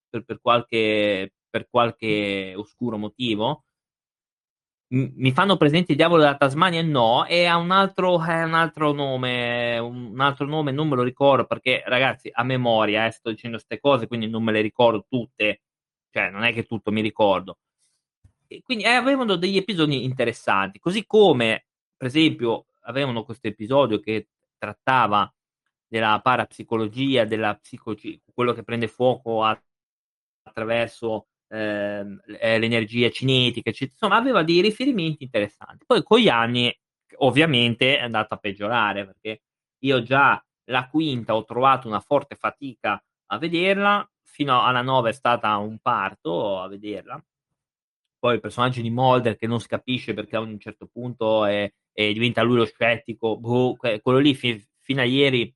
per, 0.10 0.24
per, 0.24 0.40
qualche, 0.40 1.34
per 1.50 1.68
qualche 1.70 2.54
oscuro 2.56 2.98
motivo 2.98 3.66
mi 4.92 5.32
fanno 5.34 5.56
presente 5.56 5.92
il 5.92 5.98
diavolo 5.98 6.22
della 6.22 6.38
Tasmania? 6.38 6.82
No, 6.82 7.22
ha 7.22 7.58
un 7.58 7.72
altro, 7.72 8.24
è 8.24 8.44
un 8.44 8.54
altro 8.56 8.92
nome, 8.92 9.78
un 9.78 10.20
altro 10.20 10.48
nome 10.48 10.72
non 10.72 10.88
me 10.88 10.96
lo 10.96 11.04
ricordo 11.04 11.46
perché 11.46 11.84
ragazzi 11.86 12.30
a 12.34 12.44
memoria 12.44 13.06
eh, 13.06 13.12
sto 13.12 13.30
dicendo 13.30 13.58
queste 13.58 13.80
cose 13.80 14.08
quindi 14.08 14.28
non 14.28 14.44
me 14.44 14.52
le 14.52 14.62
ricordo 14.62 15.06
tutte, 15.08 15.62
cioè 16.10 16.30
non 16.32 16.44
è 16.44 16.54
che 16.54 16.64
tutto 16.66 16.92
mi 16.92 17.02
ricordo. 17.02 17.60
E 18.48 18.62
quindi 18.64 18.84
eh, 18.84 18.90
avevano 18.90 19.36
degli 19.36 19.58
episodi 19.58 20.04
interessanti, 20.04 20.80
così 20.80 21.06
come 21.06 21.66
per 21.96 22.08
esempio 22.08 22.66
avevano 22.82 23.24
questo 23.24 23.48
episodio 23.48 24.00
che 24.00 24.30
trattava 24.58 25.32
della 25.88 26.20
parapsicologia, 26.22 27.26
della 27.26 27.56
psicologia, 27.56 28.18
quello 28.34 28.54
che 28.54 28.64
prende 28.64 28.88
fuoco 28.88 29.44
attraverso 30.44 31.28
Ehm, 31.52 32.22
eh, 32.40 32.60
l'energia 32.60 33.10
cinetica, 33.10 33.70
eccetera. 33.70 33.98
insomma 34.00 34.18
aveva 34.18 34.44
dei 34.44 34.62
riferimenti 34.62 35.24
interessanti. 35.24 35.86
Poi 35.86 36.04
con 36.04 36.20
gli 36.20 36.30
anni 36.30 36.72
ovviamente 37.18 37.98
è 37.98 38.04
andato 38.04 38.36
a 38.36 38.38
peggiorare 38.38 39.06
perché 39.06 39.42
io 39.80 40.04
già 40.04 40.44
la 40.66 40.88
quinta 40.88 41.36
ho 41.36 41.44
trovato 41.46 41.88
una 41.88 42.00
forte 42.00 42.36
fatica 42.36 43.04
a 43.32 43.38
vederla, 43.38 44.08
fino 44.24 44.62
alla 44.64 44.82
nove 44.82 45.10
è 45.10 45.14
stata 45.14 45.56
un 45.58 45.80
parto 45.80 46.60
a 46.60 46.68
vederla. 46.68 47.24
Poi 48.20 48.36
il 48.36 48.42
personaggio 48.42 48.82
di 48.82 48.90
Mulder 48.90 49.36
che 49.36 49.48
non 49.48 49.60
si 49.60 49.68
capisce 49.68 50.14
perché 50.14 50.36
a 50.36 50.42
un 50.42 50.60
certo 50.60 50.88
punto 50.88 51.46
è, 51.46 51.72
è 51.92 52.12
diventa 52.12 52.42
lui 52.44 52.58
lo 52.58 52.66
scettico, 52.66 53.38
boh, 53.38 53.76
quello 53.76 54.20
lì 54.20 54.36
fi- 54.36 54.64
fino 54.80 55.02
a 55.02 55.06
ieri 55.06 55.54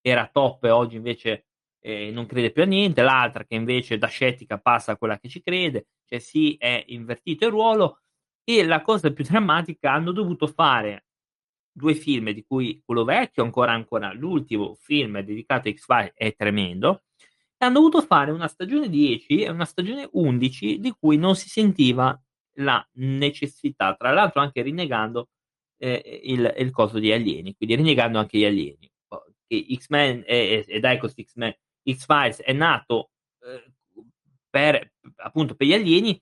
era 0.00 0.28
top 0.32 0.64
e 0.64 0.70
oggi 0.70 0.96
invece 0.96 1.49
eh, 1.80 2.10
non 2.10 2.26
crede 2.26 2.50
più 2.52 2.62
a 2.62 2.66
niente, 2.66 3.02
l'altra 3.02 3.44
che 3.44 3.54
invece 3.54 3.98
da 3.98 4.06
scettica 4.06 4.58
passa 4.58 4.92
a 4.92 4.96
quella 4.96 5.18
che 5.18 5.28
ci 5.28 5.42
crede, 5.42 5.86
cioè 6.06 6.18
si 6.18 6.56
è 6.58 6.84
invertito 6.88 7.46
il 7.46 7.50
ruolo 7.50 8.00
e 8.44 8.64
la 8.64 8.82
cosa 8.82 9.12
più 9.12 9.24
drammatica 9.24 9.92
hanno 9.92 10.12
dovuto 10.12 10.46
fare 10.46 11.06
due 11.72 11.94
film 11.94 12.30
di 12.30 12.44
cui 12.46 12.82
quello 12.84 13.04
vecchio 13.04 13.44
ancora 13.44 13.72
ancora 13.72 14.12
l'ultimo 14.12 14.74
film 14.74 15.20
dedicato 15.20 15.68
a 15.68 15.72
X-Files 15.72 16.12
è 16.14 16.34
tremendo 16.34 17.04
e 17.56 17.64
hanno 17.64 17.74
dovuto 17.74 18.02
fare 18.02 18.30
una 18.32 18.48
stagione 18.48 18.88
10 18.88 19.42
e 19.42 19.50
una 19.50 19.64
stagione 19.64 20.08
11 20.10 20.80
di 20.80 20.94
cui 20.98 21.16
non 21.16 21.36
si 21.36 21.48
sentiva 21.48 22.18
la 22.54 22.86
necessità, 22.94 23.94
tra 23.94 24.12
l'altro 24.12 24.40
anche 24.40 24.62
rinnegando 24.62 25.28
eh, 25.78 26.20
il, 26.24 26.54
il 26.58 26.70
coso 26.70 26.98
di 26.98 27.12
alieni, 27.12 27.54
quindi 27.54 27.76
rinnegando 27.76 28.18
anche 28.18 28.38
gli 28.38 28.44
alieni. 28.44 28.90
Che 29.46 29.66
X-Men 29.76 30.24
e, 30.26 30.64
e, 30.66 30.80
e 30.80 31.24
X-Men 31.24 31.54
X-Files 31.84 32.42
è 32.42 32.52
nato 32.52 33.10
eh, 33.40 33.72
per, 34.48 34.92
appunto 35.16 35.54
per 35.54 35.66
gli 35.66 35.72
alieni, 35.72 36.20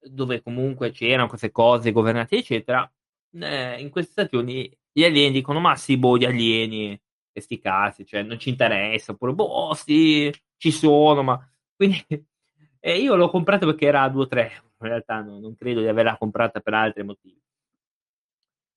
dove 0.00 0.42
comunque 0.42 0.90
c'erano 0.90 1.28
queste 1.28 1.50
cose 1.50 1.92
governate, 1.92 2.36
eccetera. 2.36 2.90
Eh, 3.32 3.80
in 3.80 3.90
queste 3.90 4.12
stagioni 4.12 4.70
gli 4.92 5.04
alieni 5.04 5.32
dicono: 5.32 5.60
Ma 5.60 5.76
sì, 5.76 5.96
boh, 5.96 6.16
gli 6.18 6.24
alieni, 6.24 7.00
e 7.32 7.40
sti 7.40 7.58
cazzi, 7.58 8.06
cioè 8.06 8.22
non 8.22 8.38
ci 8.38 8.50
interessa, 8.50 9.12
oppure 9.12 9.32
boh, 9.32 9.74
sì, 9.74 10.32
ci 10.56 10.70
sono, 10.70 11.22
ma 11.22 11.50
quindi 11.76 12.04
eh, 12.80 12.98
io 13.00 13.16
l'ho 13.16 13.30
comprata 13.30 13.66
perché 13.66 13.86
era 13.86 14.02
a 14.02 14.08
2-3 14.10 14.62
in 14.84 14.90
realtà 14.90 15.20
no, 15.22 15.38
non 15.38 15.54
credo 15.54 15.80
di 15.80 15.88
averla 15.88 16.16
comprata 16.16 16.60
per 16.60 16.74
altri 16.74 17.02
motivi. 17.02 17.40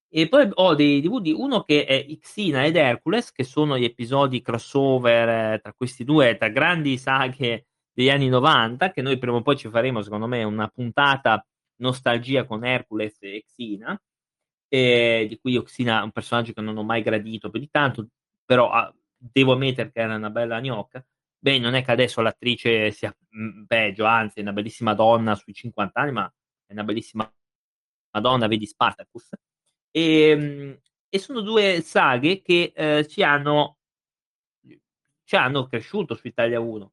E 0.09 0.29
poi 0.29 0.49
ho 0.53 0.73
dei 0.73 1.01
DVD, 1.01 1.33
uno 1.35 1.63
che 1.63 1.85
è 1.85 2.05
Xina 2.19 2.65
ed 2.65 2.77
Hercules, 2.77 3.31
che 3.31 3.43
sono 3.43 3.77
gli 3.77 3.83
episodi 3.83 4.41
crossover 4.41 5.55
eh, 5.55 5.59
tra 5.59 5.73
questi 5.73 6.05
due, 6.05 6.37
tra 6.37 6.47
grandi 6.47 6.97
saghe 6.97 7.67
degli 7.91 8.09
anni 8.09 8.29
90, 8.29 8.91
che 8.91 9.01
noi 9.01 9.17
prima 9.17 9.37
o 9.37 9.41
poi 9.41 9.57
ci 9.57 9.69
faremo, 9.69 10.01
secondo 10.01 10.27
me, 10.27 10.43
una 10.43 10.69
puntata 10.69 11.45
nostalgia 11.77 12.45
con 12.45 12.63
Hercules 12.63 13.17
e 13.21 13.43
Xina, 13.45 13.99
eh, 14.69 15.25
di 15.27 15.37
cui 15.39 15.61
Xina 15.61 16.01
è 16.01 16.03
un 16.03 16.11
personaggio 16.11 16.53
che 16.53 16.61
non 16.61 16.77
ho 16.77 16.83
mai 16.83 17.01
gradito 17.01 17.49
più 17.49 17.59
di 17.59 17.69
tanto, 17.69 18.07
però 18.45 18.71
ah, 18.71 18.93
devo 19.17 19.53
ammettere 19.53 19.91
che 19.91 19.99
era 19.99 20.15
una 20.15 20.29
bella 20.29 20.59
gnocca. 20.61 21.05
beh, 21.39 21.59
non 21.59 21.73
è 21.75 21.83
che 21.83 21.91
adesso 21.91 22.21
l'attrice 22.21 22.91
sia 22.91 23.15
mm, 23.35 23.65
peggio, 23.65 24.05
anzi 24.05 24.39
è 24.39 24.41
una 24.41 24.53
bellissima 24.53 24.93
donna 24.93 25.35
sui 25.35 25.53
50 25.53 25.99
anni, 25.99 26.11
ma 26.13 26.33
è 26.65 26.73
una 26.73 26.83
bellissima 26.83 27.29
donna, 28.21 28.47
vedi 28.47 28.65
Spartacus. 28.65 29.29
E, 29.97 30.29
ehm, 30.29 30.79
e 31.09 31.19
sono 31.19 31.41
due 31.41 31.81
saghe 31.81 32.41
che 32.41 32.71
eh, 32.75 33.07
ci, 33.07 33.23
hanno, 33.23 33.77
ci 35.23 35.35
hanno 35.35 35.65
cresciuto 35.65 36.13
su 36.13 36.27
Italia 36.27 36.59
1 36.59 36.91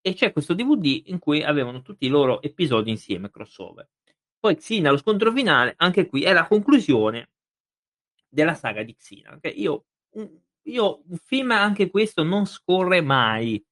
e 0.00 0.14
c'è 0.14 0.32
questo 0.32 0.54
DVD 0.54 1.02
in 1.06 1.18
cui 1.18 1.42
avevano 1.42 1.82
tutti 1.82 2.06
i 2.06 2.08
loro 2.08 2.40
episodi 2.40 2.90
insieme, 2.90 3.30
crossover. 3.30 3.86
Poi 4.38 4.56
Xina, 4.56 4.90
lo 4.90 4.96
scontro 4.96 5.30
finale, 5.32 5.74
anche 5.76 6.06
qui 6.06 6.22
è 6.22 6.32
la 6.32 6.46
conclusione 6.46 7.30
della 8.28 8.54
saga 8.54 8.82
di 8.82 8.94
Xina. 8.94 9.34
Okay? 9.34 9.60
Io, 9.60 9.86
io, 10.62 11.02
un 11.06 11.16
film 11.18 11.50
anche 11.50 11.90
questo 11.90 12.22
non 12.22 12.46
scorre 12.46 13.02
mai. 13.02 13.62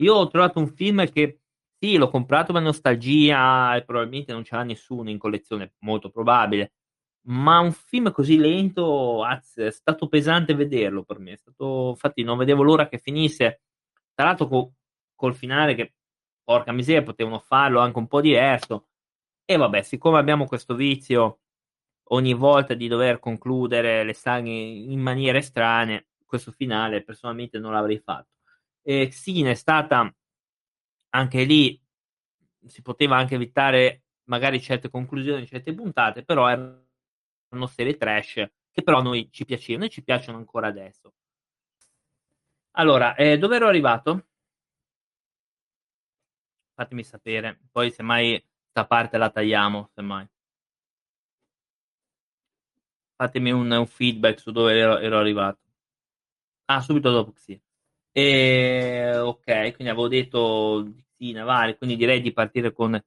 Io 0.00 0.14
ho 0.14 0.26
trovato 0.28 0.58
un 0.58 0.68
film 0.74 1.08
che 1.10 1.42
sì, 1.78 1.96
l'ho 1.96 2.08
comprato 2.08 2.52
per 2.52 2.62
nostalgia 2.62 3.76
e 3.76 3.84
probabilmente 3.84 4.32
non 4.32 4.42
ce 4.42 4.56
l'ha 4.56 4.62
nessuno 4.64 5.10
in 5.10 5.18
collezione, 5.18 5.74
molto 5.80 6.10
probabile. 6.10 6.72
Ma 7.28 7.58
un 7.58 7.72
film 7.72 8.12
così 8.12 8.36
lento, 8.38 9.24
azz, 9.24 9.58
è 9.58 9.70
stato 9.72 10.08
pesante 10.08 10.54
vederlo 10.54 11.02
per 11.02 11.18
me. 11.18 11.36
Stato, 11.36 11.90
infatti, 11.90 12.22
non 12.22 12.38
vedevo 12.38 12.62
l'ora 12.62 12.88
che 12.88 12.98
finisse. 12.98 13.62
Tra 14.14 14.26
l'altro, 14.26 14.46
co- 14.46 14.72
col 15.14 15.34
finale 15.34 15.74
che, 15.74 15.94
porca 16.44 16.70
miseria, 16.72 17.02
potevano 17.02 17.40
farlo 17.40 17.80
anche 17.80 17.98
un 17.98 18.06
po' 18.06 18.20
diverso. 18.20 18.88
E 19.44 19.56
vabbè, 19.56 19.82
siccome 19.82 20.18
abbiamo 20.18 20.46
questo 20.46 20.74
vizio 20.76 21.40
ogni 22.10 22.34
volta 22.34 22.74
di 22.74 22.88
dover 22.88 23.18
concludere 23.18 24.04
le 24.04 24.14
saghe 24.14 24.50
in 24.50 25.00
maniere 25.00 25.40
strane, 25.42 26.08
questo 26.24 26.52
finale 26.52 27.02
personalmente 27.02 27.58
non 27.58 27.72
l'avrei 27.72 27.98
fatto. 27.98 28.30
E 28.82 29.08
Xine 29.08 29.52
è 29.52 29.54
stata 29.54 30.14
anche 31.10 31.44
lì, 31.44 31.80
si 32.66 32.82
poteva 32.82 33.16
anche 33.16 33.34
evitare 33.36 34.04
magari 34.24 34.60
certe 34.60 34.90
conclusioni, 34.90 35.46
certe 35.46 35.74
puntate, 35.74 36.24
però 36.24 36.46
erano 37.48 37.66
serie 37.66 37.96
trash 37.96 38.48
che 38.70 38.82
però 38.82 38.98
a 38.98 39.02
noi 39.02 39.30
ci 39.30 39.44
piacevano 39.46 39.86
e 39.86 39.88
ci 39.88 40.02
piacciono 40.02 40.36
ancora 40.38 40.66
adesso. 40.66 41.14
Allora, 42.72 43.14
eh, 43.14 43.38
dove 43.38 43.56
ero 43.56 43.68
arrivato? 43.68 44.26
Fatemi 46.74 47.02
sapere, 47.04 47.58
poi 47.72 47.90
semmai 47.90 48.42
sta 48.68 48.86
parte 48.86 49.16
la 49.16 49.30
tagliamo, 49.30 49.88
semmai. 49.94 50.28
Fatemi 53.16 53.50
un, 53.50 53.70
un 53.70 53.86
feedback 53.86 54.38
su 54.40 54.52
dove 54.52 54.74
ero, 54.78 54.98
ero, 54.98 55.18
arrivato. 55.18 55.58
Ah, 56.66 56.80
subito 56.80 57.10
dopo 57.10 57.32
sì. 57.36 57.58
E, 58.12 59.16
ok, 59.18 59.44
quindi 59.44 59.88
avevo 59.88 60.08
detto 60.08 60.92
sì, 61.16 61.32
navale, 61.32 61.76
quindi 61.78 61.96
direi 61.96 62.20
di 62.20 62.32
partire 62.32 62.72
con 62.72 63.02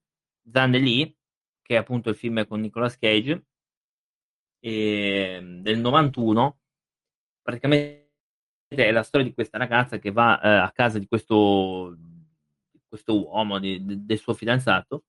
Zanelli, 0.51 1.15
che 1.61 1.75
è 1.75 1.77
appunto 1.77 2.09
il 2.09 2.15
film 2.15 2.45
con 2.47 2.61
Nicolas 2.61 2.97
Cage, 2.97 3.48
e, 4.59 5.39
del 5.61 5.79
91. 5.79 6.59
Praticamente 7.41 8.07
è 8.67 8.91
la 8.91 9.03
storia 9.03 9.27
di 9.27 9.33
questa 9.33 9.57
ragazza 9.57 9.97
che 9.97 10.11
va 10.11 10.39
eh, 10.39 10.47
a 10.47 10.71
casa 10.71 10.99
di 10.99 11.07
questo, 11.07 11.97
questo 12.87 13.27
uomo, 13.27 13.59
di, 13.59 13.83
di, 13.83 14.05
del 14.05 14.19
suo 14.19 14.33
fidanzato, 14.33 15.05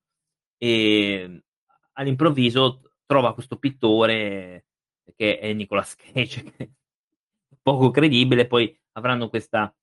e 0.56 1.42
all'improvviso 1.92 2.92
trova 3.06 3.34
questo 3.34 3.56
pittore 3.58 4.66
che 5.16 5.38
è 5.38 5.52
Nicolas 5.52 5.94
Cage, 5.96 6.42
che 6.56 6.64
è 7.48 7.56
poco 7.60 7.90
credibile, 7.90 8.46
poi 8.46 8.74
avranno 8.92 9.28
questa, 9.28 9.74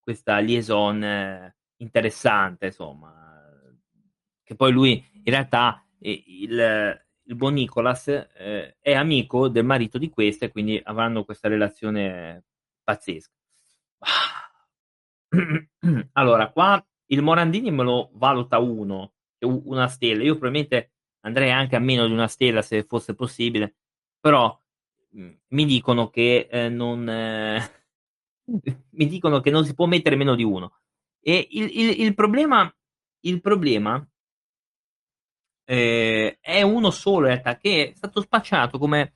questa 0.00 0.38
liaison 0.38 1.02
eh, 1.02 1.56
interessante, 1.76 2.66
insomma, 2.66 3.42
che 4.42 4.54
poi 4.56 4.72
lui 4.72 4.92
in 5.12 5.32
realtà 5.32 5.86
il, 6.00 7.06
il 7.26 7.34
buon 7.36 7.54
Nicolas 7.54 8.08
eh, 8.08 8.76
è 8.80 8.92
amico 8.92 9.48
del 9.48 9.64
marito 9.64 9.98
di 9.98 10.10
questa 10.10 10.46
e 10.46 10.50
quindi 10.50 10.80
avranno 10.82 11.24
questa 11.24 11.48
relazione 11.48 12.44
pazzesca. 12.82 13.32
Allora, 16.12 16.50
qua 16.50 16.84
il 17.06 17.22
Morandini 17.22 17.70
me 17.70 17.82
lo 17.82 18.10
valuta 18.14 18.58
uno, 18.58 19.14
una 19.40 19.88
stella. 19.88 20.22
Io 20.22 20.36
probabilmente 20.36 20.92
andrei 21.20 21.50
anche 21.50 21.76
a 21.76 21.80
meno 21.80 22.06
di 22.06 22.12
una 22.12 22.28
stella 22.28 22.62
se 22.62 22.84
fosse 22.84 23.14
possibile, 23.14 23.76
però 24.20 24.56
mh, 25.10 25.30
mi 25.48 25.64
dicono 25.64 26.08
che 26.10 26.48
eh, 26.50 26.68
non 26.68 27.08
eh, 27.08 27.60
mi 28.90 29.06
dicono 29.06 29.40
che 29.40 29.50
non 29.50 29.64
si 29.64 29.74
può 29.74 29.86
mettere 29.86 30.16
meno 30.16 30.34
di 30.34 30.44
uno. 30.44 30.78
E 31.20 31.46
il, 31.50 31.70
il, 31.72 32.00
il 32.02 32.14
problema, 32.14 32.72
il 33.20 33.40
problema 33.40 34.06
eh, 35.64 36.38
è 36.40 36.62
uno 36.62 36.90
solo 36.90 37.26
in 37.26 37.32
realtà, 37.32 37.56
che 37.56 37.90
è 37.90 37.96
stato 37.96 38.20
spacciato 38.20 38.78
come 38.78 39.14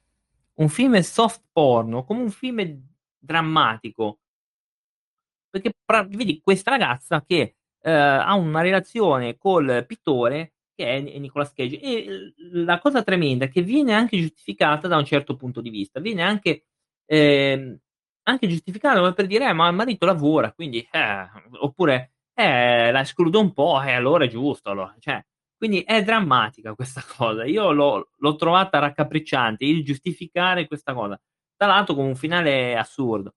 un 0.54 0.68
film 0.68 0.98
soft 1.00 1.42
porno, 1.52 2.04
come 2.04 2.22
un 2.22 2.30
film 2.30 2.82
drammatico. 3.18 4.18
Perché 5.50 5.72
vedi 6.08 6.40
questa 6.40 6.70
ragazza 6.70 7.22
che 7.24 7.56
eh, 7.80 7.90
ha 7.90 8.34
una 8.34 8.60
relazione 8.60 9.36
col 9.38 9.84
pittore 9.86 10.52
che 10.74 10.86
è 10.96 11.00
Nicolas 11.00 11.52
Cage 11.52 11.80
e 11.80 12.34
la 12.52 12.78
cosa 12.78 13.02
tremenda 13.02 13.46
è 13.46 13.50
che 13.50 13.62
viene 13.62 13.94
anche 13.94 14.16
giustificata 14.16 14.86
da 14.86 14.96
un 14.96 15.04
certo 15.04 15.34
punto 15.34 15.60
di 15.60 15.70
vista, 15.70 15.98
viene 15.98 16.22
anche, 16.22 16.66
eh, 17.04 17.80
anche 18.22 18.46
giustificata 18.46 19.12
per 19.12 19.26
dire 19.26 19.48
eh, 19.48 19.52
ma 19.52 19.68
il 19.68 19.74
marito 19.74 20.06
lavora, 20.06 20.52
quindi 20.52 20.86
eh, 20.88 21.28
oppure 21.60 22.12
eh, 22.32 22.92
la 22.92 23.00
escludo 23.00 23.40
un 23.40 23.52
po' 23.52 23.82
e 23.82 23.92
allora 23.92 24.24
è 24.24 24.28
giusto. 24.28 24.70
Allora. 24.70 24.94
Cioè, 25.00 25.20
quindi 25.58 25.82
è 25.82 26.02
drammatica 26.02 26.74
questa 26.74 27.02
cosa. 27.16 27.44
Io 27.44 27.72
l'ho, 27.72 28.10
l'ho, 28.16 28.36
trovata 28.36 28.78
raccapricciante 28.78 29.64
il 29.64 29.84
giustificare 29.84 30.66
questa 30.68 30.94
cosa. 30.94 31.20
Tra 31.56 31.66
l'altro, 31.66 31.94
con 31.94 32.04
un 32.06 32.16
finale 32.16 32.76
assurdo. 32.76 33.34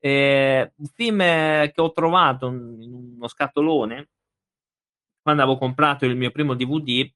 Eh, 0.00 0.72
un 0.76 0.86
film 0.86 1.18
che 1.18 1.74
ho 1.76 1.92
trovato 1.92 2.48
in 2.48 3.14
uno 3.16 3.28
scatolone 3.28 4.08
quando 5.22 5.42
avevo 5.42 5.58
comprato 5.58 6.06
il 6.06 6.16
mio 6.16 6.30
primo 6.30 6.54
DVD, 6.54 7.08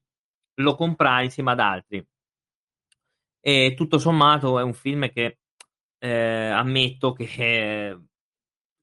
lo 0.55 0.75
comprai 0.75 1.25
insieme 1.25 1.51
ad 1.51 1.59
altri. 1.59 2.05
E 3.41 3.73
tutto 3.75 3.99
sommato 3.99 4.57
è 4.59 4.63
un 4.63 4.73
film 4.73 5.09
che 5.11 5.39
eh, 5.99 6.47
ammetto 6.49 7.13
che, 7.13 7.25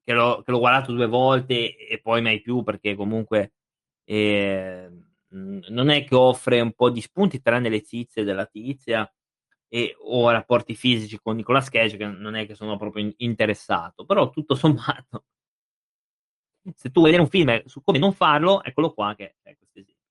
che, 0.03 0.13
l'ho, 0.13 0.41
che, 0.43 0.51
l'ho, 0.51 0.59
guardato 0.59 0.91
due 0.93 1.07
volte 1.07 1.75
e 1.75 1.99
poi 2.01 2.21
mai 2.21 2.41
più 2.41 2.63
perché 2.63 2.95
comunque 2.95 3.53
eh, 4.05 4.89
non 5.33 5.89
è 5.89 6.03
che 6.03 6.15
offre 6.15 6.61
un 6.61 6.73
po' 6.73 6.89
di 6.89 7.01
spunti 7.01 7.41
tranne 7.41 7.69
le 7.69 7.81
tizie 7.81 8.23
della 8.23 8.45
tizia 8.45 9.11
e, 9.67 9.95
o 9.99 10.29
rapporti 10.29 10.75
fisici 10.75 11.19
con 11.19 11.35
Nicolas 11.35 11.69
Cage 11.69 11.97
che 11.97 12.05
non 12.05 12.35
è 12.35 12.45
che 12.45 12.55
sono 12.55 12.77
proprio 12.77 13.11
interessato 13.17 14.05
però 14.05 14.29
tutto 14.29 14.55
sommato 14.55 15.25
se 16.75 16.91
tu 16.91 17.01
vuoi 17.01 17.17
un 17.17 17.27
film 17.27 17.63
su 17.65 17.81
come 17.83 17.97
non 17.97 18.13
farlo 18.13 18.63
eccolo 18.63 18.93
qua 18.93 19.15
che 19.15 19.35
è 19.41 19.55
questo 19.57 19.79
esempio. 19.79 20.01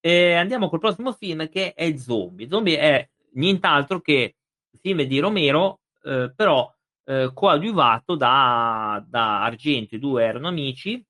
E 0.00 0.34
andiamo 0.34 0.68
col 0.68 0.78
prossimo 0.78 1.12
film 1.12 1.48
che 1.48 1.74
è 1.74 1.96
Zombie. 1.96 2.48
Zombie 2.48 2.78
è 2.78 3.10
nient'altro 3.32 4.00
che 4.00 4.36
il 4.70 4.78
film 4.80 5.02
di 5.02 5.18
Romero 5.18 5.80
eh, 6.02 6.32
però 6.34 6.72
eh, 7.04 7.30
coadiuvato 7.34 8.14
da, 8.14 9.04
da 9.06 9.42
Argento 9.42 9.96
i 9.96 9.98
due 9.98 10.24
erano 10.24 10.48
amici 10.48 11.04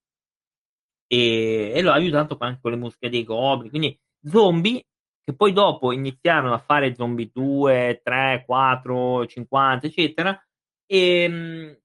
e, 1.07 1.73
e 1.75 1.83
lo 1.83 1.93
aiutato 1.93 2.37
anche 2.41 2.61
con 2.61 2.71
le 2.73 2.77
musiche 2.77 3.09
dei 3.09 3.25
Goblin. 3.25 3.71
Quindi 3.71 3.99
zombie 4.25 4.85
che 5.27 5.35
poi 5.35 5.53
dopo 5.53 5.91
iniziarono 5.91 6.55
a 6.55 6.59
fare 6.59 6.95
zombie 6.95 7.31
2, 7.33 8.01
3, 8.05 8.45
4, 8.47 9.27
50, 9.27 9.87
eccetera. 9.87 10.41
E, 10.87 11.81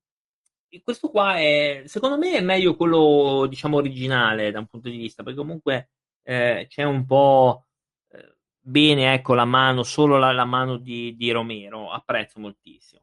e 0.69 0.81
questo 0.83 1.09
qua 1.09 1.37
è, 1.37 1.81
secondo 1.85 2.17
me, 2.17 2.37
è 2.37 2.41
meglio 2.41 2.75
quello, 2.75 3.47
diciamo, 3.49 3.77
originale 3.77 4.51
da 4.51 4.59
un 4.59 4.67
punto 4.67 4.89
di 4.89 4.97
vista, 4.97 5.23
perché 5.23 5.39
comunque 5.39 5.89
eh, 6.23 6.67
c'è 6.69 6.83
un 6.83 7.03
po' 7.05 7.65
eh, 8.11 8.35
bene, 8.59 9.13
ecco, 9.13 9.33
la 9.33 9.45
mano, 9.45 9.83
solo 9.83 10.17
la, 10.17 10.31
la 10.31 10.45
mano 10.45 10.77
di, 10.77 11.15
di, 11.15 11.31
Romero, 11.31 11.91
apprezzo 11.91 12.39
moltissimo. 12.39 13.01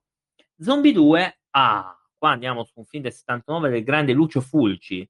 Zombie 0.59 0.93
2, 0.93 1.41
ah, 1.51 1.99
qua 2.17 2.31
andiamo 2.31 2.65
su 2.65 2.75
un 2.77 2.85
film 2.87 3.03
del 3.03 3.13
79 3.13 3.71
del 3.71 3.85
grande 3.85 4.13
Lucio 4.13 4.41
Fulci, 4.41 5.09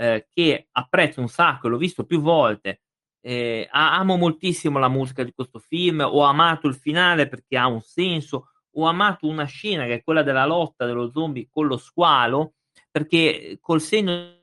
eh, 0.00 0.28
che 0.32 0.68
apprezzo 0.72 1.20
un 1.20 1.28
sacco, 1.28 1.68
l'ho 1.68 1.76
visto 1.76 2.04
più 2.04 2.20
volte. 2.20 2.82
Eh, 3.20 3.68
amo 3.70 4.16
moltissimo 4.16 4.78
la 4.78 4.88
musica 4.88 5.24
di 5.24 5.32
questo 5.32 5.58
film, 5.58 6.00
ho 6.00 6.22
amato 6.22 6.68
il 6.68 6.76
finale 6.76 7.28
perché 7.28 7.58
ha 7.58 7.66
un 7.66 7.80
senso, 7.80 8.50
ho 8.76 8.86
amato 8.86 9.26
una 9.26 9.44
scena 9.44 9.84
che 9.86 9.94
è 9.94 10.02
quella 10.04 10.22
della 10.22 10.46
lotta 10.46 10.86
dello 10.86 11.10
zombie 11.10 11.48
con 11.50 11.66
lo 11.66 11.76
squalo, 11.76 12.54
perché 12.90 13.58
col 13.60 13.80
senno 13.80 14.36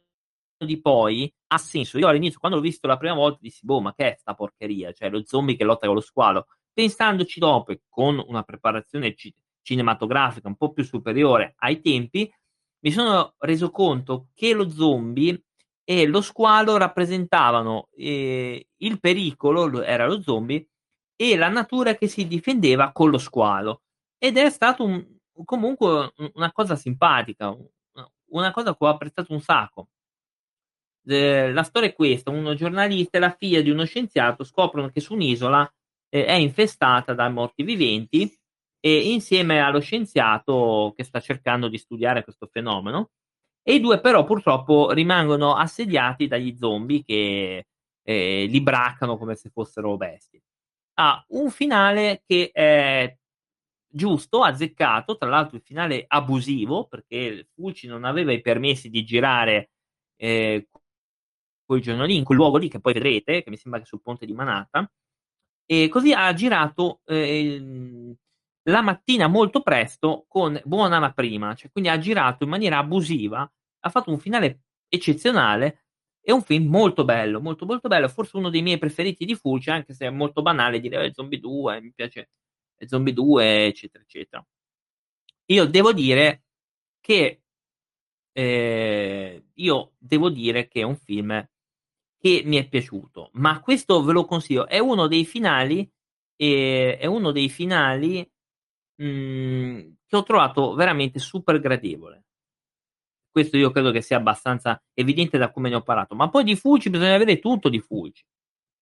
di 0.57 0.79
poi 0.81 1.33
ha 1.47 1.57
senso. 1.57 1.97
Io 1.97 2.07
all'inizio, 2.07 2.39
quando 2.39 2.57
l'ho 2.57 2.63
visto 2.63 2.87
la 2.87 2.97
prima 2.97 3.13
volta, 3.13 3.39
dissi, 3.41 3.65
boh, 3.65 3.81
ma 3.81 3.93
che 3.93 4.13
è 4.13 4.15
sta 4.17 4.33
porcheria? 4.33 4.91
Cioè, 4.91 5.09
lo 5.09 5.23
zombie 5.25 5.55
che 5.55 5.63
lotta 5.63 5.85
con 5.85 5.95
lo 5.95 6.01
squalo. 6.01 6.47
Pensandoci 6.73 7.39
dopo, 7.39 7.73
con 7.87 8.21
una 8.27 8.43
preparazione 8.43 9.15
ci- 9.15 9.33
cinematografica 9.61 10.47
un 10.47 10.57
po' 10.57 10.73
più 10.73 10.83
superiore 10.83 11.55
ai 11.59 11.79
tempi, 11.79 12.29
mi 12.85 12.91
sono 12.91 13.33
reso 13.39 13.71
conto 13.71 14.27
che 14.35 14.53
lo 14.53 14.69
zombie 14.69 15.43
e 15.83 16.05
lo 16.05 16.21
squalo 16.21 16.77
rappresentavano 16.77 17.89
eh, 17.95 18.67
il 18.77 18.99
pericolo, 18.99 19.81
era 19.81 20.05
lo 20.05 20.21
zombie, 20.21 20.67
e 21.15 21.35
la 21.35 21.49
natura 21.49 21.95
che 21.95 22.07
si 22.07 22.27
difendeva 22.27 22.91
con 22.91 23.09
lo 23.09 23.17
squalo. 23.17 23.81
Ed 24.19 24.37
è 24.37 24.49
stato 24.51 24.83
un, 24.83 25.03
comunque 25.43 26.13
una 26.33 26.51
cosa 26.51 26.75
simpatica, 26.75 27.55
una 28.31 28.51
cosa 28.51 28.75
che 28.75 28.85
ho 28.85 28.87
apprezzato 28.87 29.33
un 29.33 29.41
sacco. 29.41 29.87
Eh, 31.07 31.51
la 31.53 31.63
storia 31.63 31.89
è 31.89 31.95
questa: 31.95 32.29
uno 32.29 32.53
giornalista 32.53 33.17
e 33.17 33.21
la 33.21 33.35
figlia 33.35 33.61
di 33.61 33.71
uno 33.71 33.85
scienziato 33.85 34.43
scoprono 34.43 34.89
che 34.89 34.99
su 34.99 35.13
un'isola 35.13 35.67
eh, 36.09 36.25
è 36.25 36.33
infestata 36.33 37.13
da 37.13 37.29
morti 37.29 37.63
viventi 37.63 38.31
e 38.85 39.11
insieme 39.11 39.61
allo 39.61 39.79
scienziato 39.79 40.93
che 40.95 41.03
sta 41.03 41.19
cercando 41.19 41.67
di 41.69 41.79
studiare 41.79 42.23
questo 42.23 42.45
fenomeno. 42.45 43.09
E 43.63 43.73
i 43.73 43.79
due 43.79 43.99
però 43.99 44.23
purtroppo 44.23 44.91
rimangono 44.91 45.55
assediati 45.55 46.27
dagli 46.27 46.55
zombie 46.55 47.03
che 47.03 47.65
eh, 48.03 48.45
li 48.45 48.61
braccano 48.61 49.17
come 49.17 49.33
se 49.33 49.49
fossero 49.49 49.97
bestie. 49.97 50.43
Ha 50.99 51.25
un 51.29 51.49
finale 51.49 52.21
che 52.27 52.51
è 52.51 53.17
giusto, 53.87 54.43
azzeccato, 54.43 55.17
tra 55.17 55.29
l'altro 55.29 55.57
il 55.57 55.63
finale 55.63 56.05
abusivo, 56.07 56.85
perché 56.85 57.47
Fulci 57.55 57.87
non 57.87 58.03
aveva 58.03 58.33
i 58.33 58.41
permessi 58.41 58.91
di 58.91 59.03
girare 59.03 59.71
eh, 60.15 60.67
quel 61.65 61.81
giorno 61.81 62.05
lì, 62.05 62.17
in 62.17 62.23
quel 62.23 62.37
luogo 62.37 62.57
lì 62.57 62.69
che 62.69 62.79
poi 62.79 62.93
vedrete, 62.93 63.41
che 63.41 63.49
mi 63.49 63.57
sembra 63.57 63.79
che 63.79 63.87
sul 63.87 64.03
ponte 64.03 64.27
di 64.27 64.33
Manhattan, 64.33 64.87
e 65.65 65.87
così 65.89 66.13
ha 66.13 66.31
girato 66.35 67.01
eh, 67.05 68.15
la 68.67 68.81
mattina 68.81 69.27
molto 69.27 69.61
presto 69.61 70.25
con 70.27 70.59
buona 70.65 70.99
la 70.99 71.11
prima, 71.11 71.53
cioè 71.55 71.71
quindi 71.71 71.89
ha 71.89 71.97
girato 71.97 72.43
in 72.43 72.49
maniera 72.49 72.77
abusiva, 72.77 73.49
ha 73.79 73.89
fatto 73.89 74.11
un 74.11 74.19
finale 74.19 74.61
eccezionale 74.87 75.85
è 76.25 76.31
un 76.31 76.41
film 76.41 76.67
molto 76.69 77.05
bello, 77.05 77.39
molto 77.39 77.65
molto 77.67 77.87
bello, 77.87 78.07
forse 78.09 78.37
uno 78.37 78.49
dei 78.49 78.63
miei 78.63 78.79
preferiti 78.79 79.25
di 79.25 79.35
Fulci, 79.35 79.69
anche 79.69 79.93
se 79.93 80.07
è 80.07 80.09
molto 80.09 80.41
banale 80.41 80.79
dire 80.79 81.05
eh, 81.05 81.13
Zombie 81.13 81.39
2, 81.39 81.81
mi 81.81 81.93
piace 81.93 82.31
Zombie 82.87 83.13
2, 83.13 83.67
eccetera, 83.67 84.03
eccetera. 84.03 84.43
Io 85.47 85.65
devo 85.65 85.93
dire 85.93 86.45
che 86.99 87.43
eh, 88.31 89.45
io 89.53 89.93
devo 89.99 90.29
dire 90.29 90.67
che 90.67 90.81
è 90.81 90.83
un 90.83 90.95
film 90.97 91.47
che 92.17 92.41
mi 92.43 92.57
è 92.57 92.67
piaciuto, 92.67 93.29
ma 93.33 93.59
questo 93.61 94.03
ve 94.03 94.13
lo 94.13 94.25
consiglio, 94.25 94.65
è 94.67 94.79
uno 94.79 95.05
dei 95.07 95.25
finali 95.25 95.87
eh, 96.37 96.97
è 96.97 97.05
uno 97.05 97.31
dei 97.31 97.49
finali 97.49 98.27
mh, 98.95 99.05
mm, 99.05 99.79
che 100.05 100.15
ho 100.15 100.23
trovato 100.23 100.73
veramente 100.73 101.19
super 101.19 101.59
gradevole. 101.59 102.23
Questo 103.29 103.57
io 103.57 103.71
credo 103.71 103.91
che 103.91 104.01
sia 104.01 104.17
abbastanza 104.17 104.81
evidente 104.93 105.37
da 105.37 105.51
come 105.51 105.69
ne 105.69 105.75
ho 105.75 105.81
parlato, 105.81 106.15
ma 106.15 106.29
poi 106.29 106.43
di 106.43 106.55
Fulci 106.55 106.89
bisogna 106.89 107.15
avere 107.15 107.39
tutto 107.39 107.69
di 107.69 107.79
Fulci. 107.79 108.23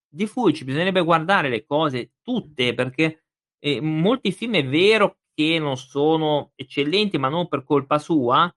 Di 0.08 0.28
Fulci 0.28 0.64
bisognerebbe 0.64 1.02
guardare 1.02 1.50
le 1.50 1.66
cose 1.66 2.12
tutte 2.22 2.76
perché 2.76 3.24
eh, 3.60 3.82
molti 3.82 4.32
film 4.32 4.54
è 4.56 4.66
vero 4.66 5.18
che 5.34 5.58
non 5.58 5.78
sono 5.78 6.52
eccellenti, 6.56 7.18
ma 7.18 7.30
non 7.30 7.48
per 7.48 7.64
colpa 7.64 7.98
sua, 7.98 8.54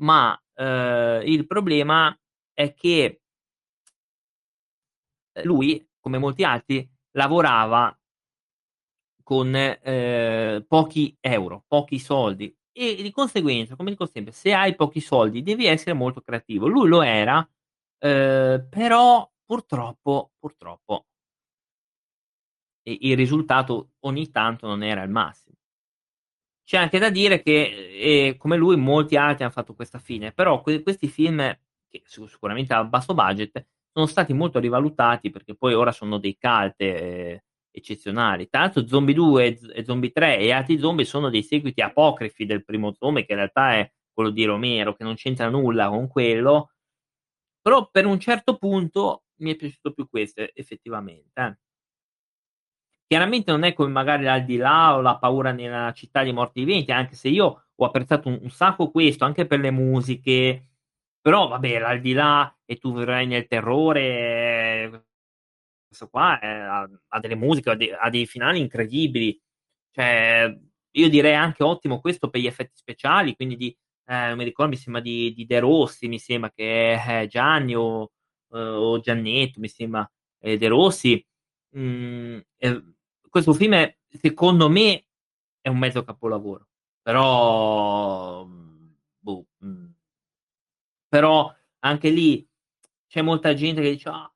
ma 0.00 0.38
eh, 0.54 1.22
il 1.24 1.46
problema 1.46 2.14
è 2.52 2.74
che 2.74 3.22
lui, 5.44 5.88
come 5.98 6.18
molti 6.18 6.44
altri, 6.44 6.86
lavorava 7.12 7.98
con 9.30 9.54
eh, 9.54 10.64
pochi 10.66 11.16
euro, 11.20 11.62
pochi 11.68 12.00
soldi 12.00 12.52
e 12.72 12.96
di 13.00 13.12
conseguenza, 13.12 13.76
come 13.76 13.90
dico 13.90 14.04
sempre, 14.04 14.32
se 14.32 14.52
hai 14.52 14.74
pochi 14.74 15.00
soldi 15.00 15.44
devi 15.44 15.66
essere 15.66 15.92
molto 15.92 16.20
creativo. 16.20 16.66
Lui 16.66 16.88
lo 16.88 17.00
era, 17.00 17.48
eh, 18.00 18.66
però 18.68 19.30
purtroppo, 19.46 20.32
purtroppo 20.36 21.06
il 22.82 23.16
risultato 23.16 23.92
ogni 24.00 24.30
tanto 24.30 24.66
non 24.66 24.82
era 24.82 25.02
il 25.02 25.08
massimo. 25.08 25.56
C'è 26.64 26.76
anche 26.78 26.98
da 26.98 27.10
dire 27.10 27.42
che, 27.42 28.28
eh, 28.28 28.36
come 28.36 28.56
lui, 28.56 28.76
molti 28.76 29.16
altri 29.16 29.42
hanno 29.42 29.52
fatto 29.52 29.74
questa 29.74 29.98
fine, 29.98 30.32
però 30.32 30.60
que- 30.62 30.82
questi 30.82 31.08
film, 31.08 31.38
che 31.88 32.02
sicuramente 32.04 32.72
a 32.74 32.84
basso 32.84 33.12
budget, 33.14 33.66
sono 33.92 34.06
stati 34.06 34.32
molto 34.32 34.60
rivalutati 34.60 35.30
perché 35.30 35.56
poi 35.56 35.74
ora 35.74 35.90
sono 35.90 36.18
dei 36.18 36.38
cult 36.38 36.74
eh, 36.80 37.44
eccezionali. 37.70 38.48
Tra 38.48 38.60
l'altro, 38.60 38.86
Zombie 38.86 39.14
2 39.14 39.58
e 39.74 39.84
Zombie 39.84 40.10
3 40.10 40.38
e 40.38 40.52
altri 40.52 40.78
zombie 40.78 41.04
sono 41.04 41.30
dei 41.30 41.42
seguiti 41.42 41.80
apocrifi 41.80 42.46
del 42.46 42.64
primo 42.64 42.92
zombie, 42.94 43.24
che 43.24 43.32
in 43.32 43.38
realtà 43.38 43.74
è 43.74 43.90
quello 44.12 44.30
di 44.30 44.44
Romero, 44.44 44.94
che 44.94 45.04
non 45.04 45.14
c'entra 45.14 45.48
nulla 45.48 45.88
con 45.88 46.08
quello. 46.08 46.72
Però 47.62 47.88
per 47.90 48.06
un 48.06 48.18
certo 48.20 48.56
punto 48.56 49.24
mi 49.36 49.52
è 49.52 49.56
piaciuto 49.56 49.92
più 49.92 50.08
questo, 50.08 50.42
effettivamente. 50.54 51.40
Eh. 51.40 51.56
Chiaramente 53.06 53.50
non 53.50 53.64
è 53.64 53.72
come 53.72 53.90
magari 53.90 54.22
l'aldilà 54.22 54.96
o 54.96 55.00
la 55.00 55.18
paura 55.18 55.50
nella 55.52 55.92
città 55.92 56.22
dei 56.22 56.32
morti 56.32 56.64
viventi, 56.64 56.92
anche 56.92 57.16
se 57.16 57.28
io 57.28 57.64
ho 57.74 57.84
apprezzato 57.84 58.28
un, 58.28 58.38
un 58.42 58.50
sacco 58.50 58.90
questo, 58.90 59.24
anche 59.24 59.46
per 59.46 59.58
le 59.60 59.70
musiche. 59.72 60.66
Però 61.20 61.48
vabbè, 61.48 61.78
l'aldilà 61.80 62.56
e 62.64 62.78
tu 62.78 62.94
vivrai 62.94 63.26
nel 63.26 63.46
terrore, 63.48 64.69
questo 65.90 66.08
qua 66.08 66.38
è, 66.38 66.46
ha, 66.46 66.88
ha, 67.08 67.20
delle 67.20 67.34
musiche, 67.34 67.70
ha, 67.70 67.74
de, 67.74 67.92
ha, 67.92 68.08
dei 68.10 68.26
finali 68.26 68.60
incredibili. 68.60 69.36
Cioè, 69.90 70.56
io 70.92 71.08
direi 71.08 71.34
anche 71.34 71.64
ottimo 71.64 72.00
questo 72.00 72.30
per 72.30 72.40
gli 72.40 72.46
effetti 72.46 72.76
speciali, 72.76 73.34
quindi 73.34 73.56
di, 73.56 73.76
eh, 74.06 74.34
mi 74.36 74.44
ricordo, 74.44 74.70
mi 74.72 74.76
sembra 74.78 75.02
di, 75.02 75.32
di 75.34 75.46
De 75.46 75.58
Rossi, 75.58 76.08
mi 76.08 76.18
sembra 76.20 76.52
che 76.52 76.94
è 76.94 77.26
Gianni 77.26 77.74
o, 77.74 78.12
eh, 78.52 78.58
o 78.58 79.00
Giannetto, 79.00 79.58
mi 79.60 79.68
sembra 79.68 80.08
eh, 80.38 80.56
De 80.56 80.68
Rossi. 80.68 81.24
Mm, 81.76 82.38
eh, 82.56 82.84
questo 83.28 83.52
film 83.52 83.74
è, 83.74 83.96
secondo 84.08 84.68
me 84.68 85.04
è 85.60 85.68
un 85.68 85.78
mezzo 85.78 86.04
capolavoro 86.04 86.66
però 87.02 88.46
boh, 89.18 89.46
mm. 89.64 89.86
però 91.08 91.52
anche 91.80 92.10
lì 92.10 92.46
c'è 93.06 93.22
molta 93.22 93.54
gente 93.54 93.80
che 93.80 93.90
dice 93.90 94.08
ah, 94.08 94.32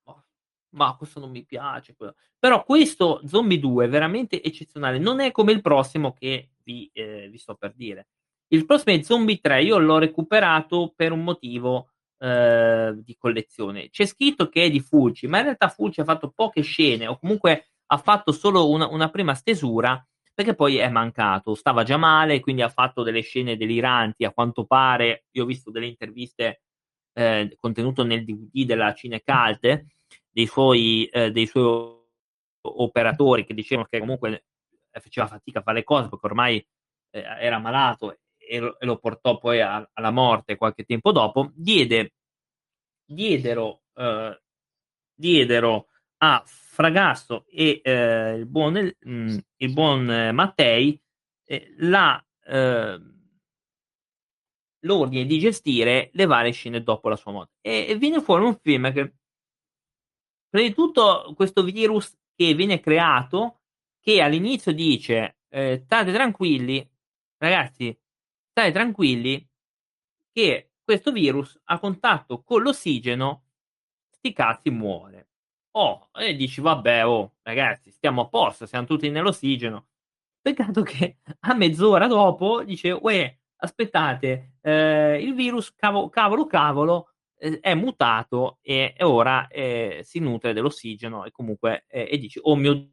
ma 0.75 0.95
questo 0.97 1.21
non 1.21 1.31
mi 1.31 1.45
piace 1.45 1.95
però 2.39 2.65
questo 2.65 3.23
Zombie 3.27 3.59
2 3.59 3.87
è 3.87 3.89
veramente 3.89 4.43
eccezionale 4.43 4.99
non 4.99 5.21
è 5.21 5.31
come 5.31 5.53
il 5.53 5.61
prossimo 5.61 6.13
che 6.13 6.51
vi, 6.63 6.91
eh, 6.93 7.29
vi 7.31 7.39
sto 7.39 7.55
per 7.55 7.73
dire. 7.75 8.09
Il 8.49 8.67
prossimo 8.67 8.97
è 8.97 9.03
Zombie 9.03 9.39
3 9.41 9.63
io 9.63 9.79
l'ho 9.79 9.99
recuperato 9.99 10.93
per 10.95 11.13
un 11.13 11.25
motivo 11.25 11.91
eh, 12.19 12.95
di 12.97 13.17
collezione. 13.17 13.91
C'è 13.91 14.07
scritto 14.07 14.49
che 14.49 14.65
è 14.65 14.71
di 14.71 14.81
Fulci 14.81 15.27
ma 15.27 15.39
in 15.39 15.45
realtà 15.45 15.69
Fulci 15.69 16.01
ha 16.01 16.05
fatto 16.05 16.33
poche 16.35 16.63
scene 16.63 17.07
o 17.07 17.19
comunque 17.19 17.71
ha 17.87 17.99
fatto 17.99 18.33
solo 18.33 18.69
una, 18.71 18.89
una 18.89 19.11
prima 19.11 19.35
stesura 19.35 20.05
perché 20.35 20.55
poi 20.55 20.77
è 20.79 20.89
mancato, 20.89 21.55
stava 21.55 21.85
già 21.85 21.97
male, 21.97 22.41
quindi 22.41 22.63
ha 22.63 22.69
fatto 22.69 23.05
delle 23.05 23.21
scene 23.21 23.57
deliranti, 23.57 24.25
a 24.25 24.33
quanto 24.33 24.65
pare, 24.67 25.27
io 25.31 25.45
ho 25.45 25.47
visto 25.47 25.71
delle 25.71 25.87
interviste 25.87 26.63
eh, 27.13 27.55
contenute 27.57 28.03
nel 28.03 28.25
DVD 28.25 28.67
della 28.67 28.93
Cinecalte, 28.93 29.94
dei 30.35 30.47
suoi, 30.47 31.07
eh, 31.07 31.31
dei 31.31 31.47
suoi 31.47 32.03
operatori 32.62 33.44
che 33.44 33.55
dicevano 33.55 33.87
che 33.88 34.01
comunque 34.01 34.47
faceva 34.90 35.27
fatica 35.27 35.61
a 35.61 35.62
fare 35.62 35.79
le 35.79 35.85
cose 35.85 36.09
perché 36.09 36.27
ormai 36.27 36.57
eh, 37.11 37.23
era 37.23 37.59
malato 37.59 38.18
e 38.37 38.59
lo, 38.59 38.79
e 38.79 38.85
lo 38.85 38.99
portò 38.99 39.38
poi 39.38 39.61
a, 39.61 39.88
alla 39.92 40.11
morte 40.11 40.57
qualche 40.57 40.85
tempo 40.85 41.12
dopo, 41.12 41.51
diede, 41.55 42.14
diedero, 43.05 43.83
eh, 43.94 44.42
diedero 45.14 45.88
a 46.18 46.42
Fragasso 46.44 47.44
e 47.49 47.81
eh, 47.85 48.35
il 48.35 48.47
buon, 48.47 48.92
mh, 48.99 49.11
mm, 49.11 49.38
il 49.57 49.73
buon 49.73 50.11
eh, 50.11 50.33
Mattei 50.33 51.01
eh, 51.44 51.75
la, 51.79 52.23
ehm, 52.47 53.14
l'ordine 54.81 55.27
di 55.27 55.38
gestire 55.38 56.11
le 56.12 56.27
varie 56.27 56.53
scene 56.53 56.83
dopo 56.83 57.09
la 57.09 57.16
sua 57.16 57.33
morte. 57.33 57.53
E, 57.61 57.87
e 57.88 57.97
viene 57.97 58.20
fuori 58.20 58.44
un 58.44 58.57
film 58.61 58.92
che, 58.92 59.14
prima 60.55 60.69
di 60.69 60.75
tutto, 60.75 61.33
questo 61.35 61.64
virus 61.64 62.17
che 62.33 62.55
viene 62.55 62.79
creato, 62.79 63.62
che 63.99 64.23
all'inizio 64.23 64.73
dice, 64.73 65.38
eh, 65.49 65.81
state 65.85 66.12
tranquilli, 66.12 66.88
ragazzi, 67.38 67.99
state 68.51 68.71
tranquilli, 68.71 69.45
che 70.33 70.75
questo 70.85 71.11
virus 71.11 71.61
a 71.64 71.81
contatto 71.81 72.45
con 72.45 72.62
l'ossigeno, 72.62 73.47
sti 74.11 74.33
cazzi 74.33 74.71
muore. 74.71 75.31
Oh, 75.73 76.11
e 76.14 76.37
dici, 76.37 76.61
vabbè, 76.61 77.05
oh, 77.05 77.35
ragazzi, 77.43 77.90
stiamo 77.90 78.21
a 78.23 78.29
posto, 78.29 78.64
siamo 78.67 78.87
tutti 78.87 79.11
nell'ossigeno. 79.11 79.88
Peccato 80.40 80.83
che 80.83 81.19
a 81.40 81.55
mezz'ora 81.55 82.07
dopo 82.07 82.62
dice, 82.62 82.93
uè, 82.93 83.38
aspettate, 83.57 84.59
eh, 84.61 85.21
il 85.21 85.35
virus, 85.35 85.75
cavolo, 85.75 86.09
cavolo, 86.11 86.47
cavolo 86.47 87.13
eh, 87.45 87.61
è 87.61 87.75
mutato 87.75 88.59
e, 88.63 88.95
ora 89.01 89.49
eh, 89.49 90.01
si 90.03 90.19
nutre 90.19 90.55
dell'ossigeno 90.55 91.25
e 91.25 91.31
comunque, 91.31 91.85
eh, 91.89 92.09
e 92.11 92.19
dici, 92.19 92.39
oh 92.43 92.57
mio 92.57 92.91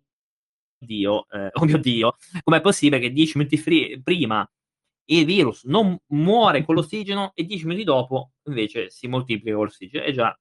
Dio, 0.77 1.27
eh, 1.29 1.49
oh 1.61 1.65
mio 1.65 1.77
Dio, 1.77 2.17
com'è 2.43 2.59
possibile 2.61 2.99
che 2.99 3.11
dieci 3.11 3.37
minuti 3.37 3.57
fri- 3.57 4.01
prima 4.01 4.49
il 5.05 5.25
virus 5.25 5.63
non 5.65 5.97
muore 6.07 6.63
con 6.63 6.75
l'ossigeno 6.75 7.31
e 7.33 7.43
dieci 7.45 7.65
minuti 7.65 7.83
dopo 7.83 8.31
invece 8.45 8.89
si 8.89 9.07
moltiplica 9.07 9.55
con 9.55 9.65
l'ossigeno. 9.65 10.03
E 10.03 10.11
già. 10.13 10.37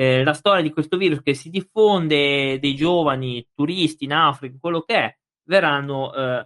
Eh, 0.00 0.22
la 0.22 0.32
storia 0.32 0.62
di 0.62 0.70
questo 0.70 0.96
virus 0.96 1.20
che 1.22 1.34
si 1.34 1.50
diffonde, 1.50 2.60
dei 2.60 2.76
giovani 2.76 3.44
turisti 3.52 4.04
in 4.04 4.12
Africa, 4.12 4.56
quello 4.60 4.82
che 4.82 4.94
è, 4.94 5.18
verranno, 5.42 6.14
eh, 6.14 6.44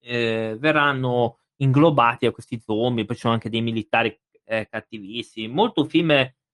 eh, 0.00 0.56
verranno 0.58 1.40
inglobati 1.56 2.26
da 2.26 2.32
questi 2.32 2.60
zombie. 2.60 3.04
Poi 3.04 3.16
ci 3.16 3.22
sono 3.22 3.34
anche 3.34 3.50
dei 3.50 3.60
militari 3.60 4.16
eh, 4.48 4.66
cattivissimi. 4.68 5.48
Molto 5.48 5.84
film 5.84 6.10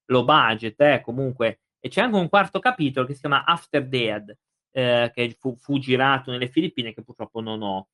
low 0.06 0.24
budget, 0.24 0.80
eh, 0.80 1.00
comunque. 1.00 1.60
E 1.80 1.88
c'è 1.88 2.02
anche 2.02 2.16
un 2.16 2.28
quarto 2.28 2.58
capitolo 2.58 3.06
che 3.06 3.14
si 3.14 3.20
chiama 3.20 3.44
After 3.44 3.86
Dead, 3.86 4.36
eh, 4.72 5.10
che 5.14 5.36
fu, 5.38 5.54
fu, 5.56 5.78
girato 5.78 6.30
nelle 6.30 6.48
Filippine, 6.48 6.92
che 6.92 7.02
purtroppo 7.02 7.40
non 7.40 7.62
ho. 7.62 7.88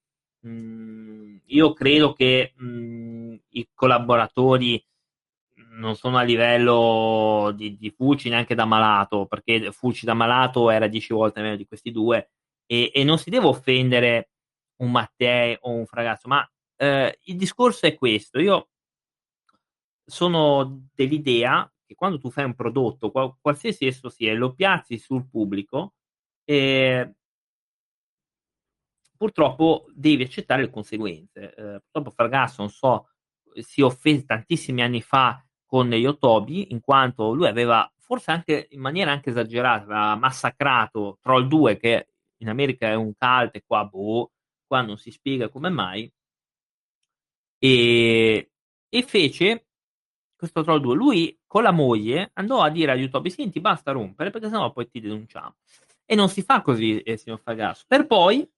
Mm, 0.47 1.37
io 1.47 1.73
credo 1.75 2.13
che 2.15 2.55
mm, 2.61 3.35
i 3.51 3.69
collaboratori 3.75 4.83
non 5.73 5.95
sono 5.97 6.17
a 6.19 6.23
livello 6.23 7.53
di, 7.55 7.77
di 7.77 7.91
Fucci 7.91 8.29
neanche 8.31 8.55
da 8.55 8.65
malato, 8.65 9.27
perché 9.27 9.71
Fucci 9.73 10.07
da 10.07 10.15
malato 10.15 10.71
era 10.71 10.87
dieci 10.87 11.13
volte 11.13 11.43
meno 11.43 11.57
di 11.57 11.67
questi 11.67 11.91
due, 11.91 12.31
e, 12.67 12.91
e 12.95 13.05
non 13.05 13.19
si 13.19 13.31
deve 13.31 13.47
offendere 13.47 14.31
un 14.77 14.91
Mattei 14.91 15.57
o 15.61 15.71
un 15.71 15.87
Fragazzo, 15.87 16.29
ma 16.29 16.49
eh, 16.77 17.19
il 17.25 17.37
discorso 17.37 17.87
è 17.87 17.95
questo. 17.95 18.41
Io 18.41 18.70
sono 20.11 20.89
dell'idea 20.95 21.71
che 21.87 21.95
quando 21.95 22.19
tu 22.19 22.31
fai 22.31 22.45
un 22.45 22.55
prodotto, 22.55 23.11
qual- 23.11 23.35
qualsiasi 23.41 23.87
esso 23.87 24.09
sia, 24.09 24.31
e 24.33 24.35
lo 24.37 24.55
piazzi 24.55 24.99
sul 24.99 25.29
pubblico, 25.29 25.95
eh, 26.45 27.15
purtroppo 29.17 29.87
devi 29.95 30.23
accettare 30.23 30.63
le 30.63 30.71
conseguenze. 30.71 31.55
Eh, 31.55 31.83
purtroppo 31.91 32.15
non 32.59 32.71
so, 32.71 33.09
si 33.55 33.81
offese 33.83 34.25
tantissimi 34.25 34.83
anni 34.83 35.03
fa 35.03 35.45
con 35.67 35.93
Yotobi, 35.93 36.73
in 36.73 36.81
quanto 36.81 37.33
lui 37.33 37.47
aveva, 37.47 37.91
forse 37.99 38.31
anche 38.31 38.69
in 38.71 38.81
maniera 38.81 39.13
anche 39.13 39.31
esagerata, 39.31 39.85
aveva 39.85 40.17
massacrato 40.17 41.19
Troll 41.21 41.47
2, 41.49 41.77
che 41.77 42.09
in 42.39 42.49
America 42.49 42.89
è 42.89 42.95
un 42.95 43.13
cult, 43.17 43.57
e 43.57 43.63
qua, 43.67 43.85
boh, 43.85 44.33
qua 44.67 44.81
non 44.83 44.97
si 44.99 45.11
spiega 45.11 45.49
come 45.49 45.69
mai, 45.71 46.11
e, 47.59 48.51
e 48.89 49.03
fece 49.03 49.67
questo 50.41 50.63
Troll 50.63 50.81
2. 50.81 50.95
Lui 50.97 51.39
con 51.47 51.63
la 51.63 51.71
moglie 51.71 52.31
andò 52.35 52.61
a 52.63 52.71
dire 52.71 52.93
a 52.93 52.95
YouTube: 52.95 53.31
Senti, 53.31 53.61
basta 53.61 53.93
rompere 53.93 54.31
perché 54.31 54.49
sennò 54.49 54.73
poi 54.73 54.89
ti 54.89 55.01
denunciamo. 55.01 55.55
E 56.05 56.15
non 56.17 56.29
si 56.29 56.43
fa 56.43 56.63
così, 56.63 56.99
eh, 57.01 57.17
signor 57.17 57.41
Fagasso. 57.41 57.85
Per 57.87 58.07
poi 58.07 58.49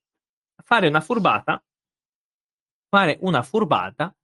fare 0.64 0.88
una 0.88 1.00
furbata, 1.00 1.62
fare 2.88 3.18
una 3.20 3.42
furbata 3.42 4.14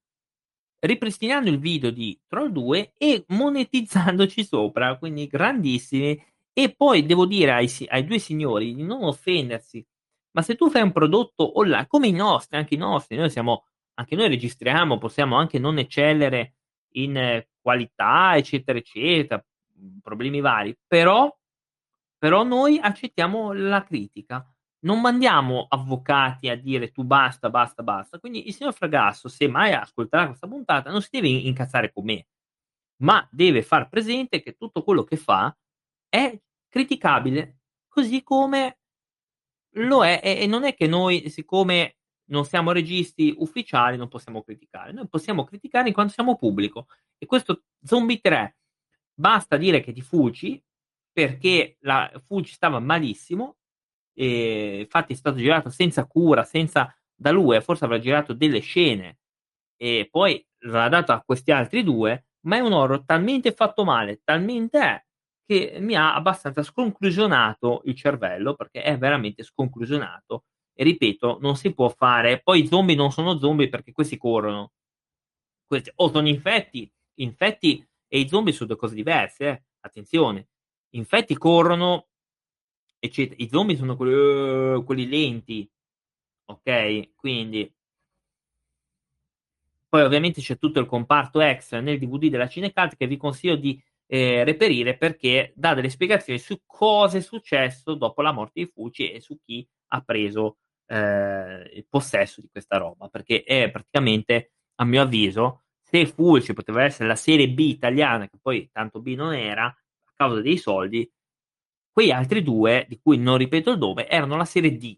ripristinando 0.80 1.50
il 1.50 1.58
video 1.58 1.90
di 1.90 2.18
Troll 2.26 2.50
2 2.50 2.92
e 2.96 3.24
monetizzandoci 3.26 4.44
sopra, 4.44 4.96
quindi 4.96 5.26
grandissimi. 5.26 6.24
E 6.52 6.74
poi 6.74 7.04
devo 7.04 7.26
dire 7.26 7.52
ai, 7.52 7.70
ai 7.88 8.04
due 8.04 8.18
signori 8.18 8.74
di 8.74 8.82
non 8.82 9.04
offendersi, 9.04 9.84
ma 10.32 10.42
se 10.42 10.54
tu 10.54 10.70
fai 10.70 10.82
un 10.82 10.92
prodotto 10.92 11.58
online, 11.58 11.86
come 11.86 12.08
i 12.08 12.12
nostri, 12.12 12.56
anche 12.56 12.74
i 12.74 12.78
nostri, 12.78 13.16
noi 13.16 13.30
siamo, 13.30 13.66
anche 13.94 14.16
noi 14.16 14.28
registriamo, 14.28 14.98
possiamo 14.98 15.36
anche 15.36 15.58
non 15.58 15.78
eccellere 15.78 16.57
in 16.92 17.16
eh, 17.16 17.48
qualità, 17.60 18.36
eccetera, 18.36 18.78
eccetera, 18.78 19.44
problemi 20.02 20.40
vari, 20.40 20.76
però, 20.86 21.34
però 22.16 22.42
noi 22.44 22.78
accettiamo 22.78 23.52
la 23.52 23.82
critica. 23.84 24.44
Non 24.80 25.00
mandiamo 25.00 25.66
avvocati 25.68 26.48
a 26.48 26.56
dire 26.56 26.90
tu 26.92 27.02
basta, 27.02 27.50
basta, 27.50 27.82
basta. 27.82 28.18
Quindi 28.20 28.46
il 28.46 28.54
signor 28.54 28.72
Fragasso, 28.72 29.28
se 29.28 29.48
mai 29.48 29.72
ascolterà 29.72 30.26
questa 30.26 30.46
puntata, 30.46 30.90
non 30.90 31.02
si 31.02 31.08
deve 31.10 31.28
incazzare 31.28 31.92
con 31.92 32.04
me, 32.04 32.26
ma 33.02 33.26
deve 33.30 33.62
far 33.62 33.88
presente 33.88 34.40
che 34.40 34.54
tutto 34.56 34.82
quello 34.84 35.04
che 35.04 35.16
fa 35.16 35.54
è 36.08 36.40
criticabile, 36.68 37.58
così 37.88 38.22
come 38.22 38.78
lo 39.74 40.04
è. 40.04 40.20
E 40.22 40.46
non 40.46 40.64
è 40.64 40.74
che 40.74 40.86
noi, 40.86 41.28
siccome 41.28 41.97
non 42.28 42.44
siamo 42.44 42.72
registi 42.72 43.34
ufficiali, 43.38 43.96
non 43.96 44.08
possiamo 44.08 44.42
criticare. 44.42 44.92
Noi 44.92 45.08
possiamo 45.08 45.44
criticare 45.44 45.88
in 45.88 45.94
quanto 45.94 46.12
siamo 46.12 46.36
pubblico. 46.36 46.86
E 47.18 47.26
questo 47.26 47.64
Zombie 47.82 48.20
3 48.20 48.56
basta 49.14 49.56
dire 49.56 49.80
che 49.80 49.92
ti 49.92 50.00
fuggi 50.00 50.62
perché 51.12 51.76
la 51.80 52.10
Fuji 52.24 52.52
stava 52.52 52.78
malissimo. 52.80 53.56
E 54.14 54.80
infatti 54.80 55.12
è 55.12 55.16
stato 55.16 55.36
girato 55.36 55.70
senza 55.70 56.06
cura, 56.06 56.44
senza 56.44 56.94
da 57.14 57.30
lui, 57.30 57.60
forse 57.60 57.84
avrà 57.84 57.98
girato 57.98 58.32
delle 58.32 58.60
scene 58.60 59.18
e 59.76 60.08
poi 60.10 60.44
l'ha 60.64 60.88
dato 60.88 61.12
a 61.12 61.22
questi 61.24 61.52
altri 61.52 61.82
due. 61.82 62.26
Ma 62.46 62.56
è 62.56 62.60
un 62.60 62.72
horror 62.72 63.04
talmente 63.04 63.52
fatto 63.52 63.84
male, 63.84 64.20
talmente 64.24 64.78
è 64.80 65.04
che 65.44 65.78
mi 65.80 65.94
ha 65.96 66.14
abbastanza 66.14 66.62
sconclusionato 66.62 67.82
il 67.84 67.94
cervello 67.94 68.54
perché 68.54 68.82
è 68.82 68.98
veramente 68.98 69.42
sconclusionato 69.42 70.44
ripeto, 70.84 71.38
non 71.40 71.56
si 71.56 71.72
può 71.74 71.88
fare. 71.88 72.40
Poi 72.40 72.62
i 72.62 72.66
zombie 72.66 72.94
non 72.94 73.10
sono 73.10 73.38
zombie 73.38 73.68
perché 73.68 73.92
questi 73.92 74.16
corrono. 74.16 74.72
Questi, 75.66 75.90
o 75.96 76.10
sono 76.10 76.28
infetti. 76.28 76.90
Infetti 77.16 77.86
e 78.06 78.20
i 78.20 78.28
zombie 78.28 78.52
sono 78.52 78.68
due 78.68 78.78
cose 78.78 78.94
diverse. 78.94 79.48
Eh? 79.48 79.62
Attenzione. 79.80 80.48
Infetti 80.90 81.36
corrono, 81.36 82.08
eccetera. 82.98 83.42
I 83.42 83.48
zombie 83.50 83.76
sono 83.76 83.96
quelli, 83.96 84.74
uh, 84.76 84.84
quelli 84.84 85.08
lenti. 85.08 85.70
Ok? 86.46 87.14
Quindi. 87.16 87.72
Poi 89.88 90.02
ovviamente 90.02 90.40
c'è 90.42 90.58
tutto 90.58 90.80
il 90.80 90.86
comparto 90.86 91.40
extra 91.40 91.80
nel 91.80 91.98
DVD 91.98 92.28
della 92.28 92.48
Cinecult 92.48 92.96
che 92.96 93.06
vi 93.06 93.16
consiglio 93.16 93.56
di 93.56 93.82
eh, 94.06 94.44
reperire 94.44 94.96
perché 94.96 95.52
dà 95.54 95.74
delle 95.74 95.90
spiegazioni 95.90 96.38
su 96.38 96.60
cosa 96.66 97.18
è 97.18 97.20
successo 97.20 97.94
dopo 97.94 98.22
la 98.22 98.32
morte 98.32 98.60
di 98.60 98.70
Fuci 98.72 99.10
e 99.10 99.20
su 99.20 99.38
chi 99.42 99.66
ha 99.88 100.00
preso 100.02 100.58
eh, 100.88 101.70
il 101.74 101.86
possesso 101.88 102.40
di 102.40 102.48
questa 102.50 102.78
roba, 102.78 103.08
perché 103.08 103.42
è 103.44 103.70
praticamente, 103.70 104.52
a 104.76 104.84
mio 104.84 105.02
avviso, 105.02 105.64
se 105.82 106.06
Fulci 106.06 106.52
poteva 106.52 106.84
essere 106.84 107.08
la 107.08 107.16
serie 107.16 107.48
B 107.48 107.60
italiana, 107.60 108.28
che 108.28 108.38
poi 108.40 108.68
tanto 108.72 109.00
B 109.00 109.14
non 109.14 109.32
era, 109.34 109.66
a 109.66 110.12
causa 110.14 110.40
dei 110.40 110.58
soldi, 110.58 111.10
quei 111.90 112.12
altri 112.12 112.42
due, 112.42 112.86
di 112.88 112.98
cui 113.00 113.18
non 113.18 113.36
ripeto 113.38 113.70
il 113.70 113.78
nome, 113.78 114.08
erano 114.08 114.36
la 114.36 114.44
serie 114.44 114.76
D, 114.76 114.96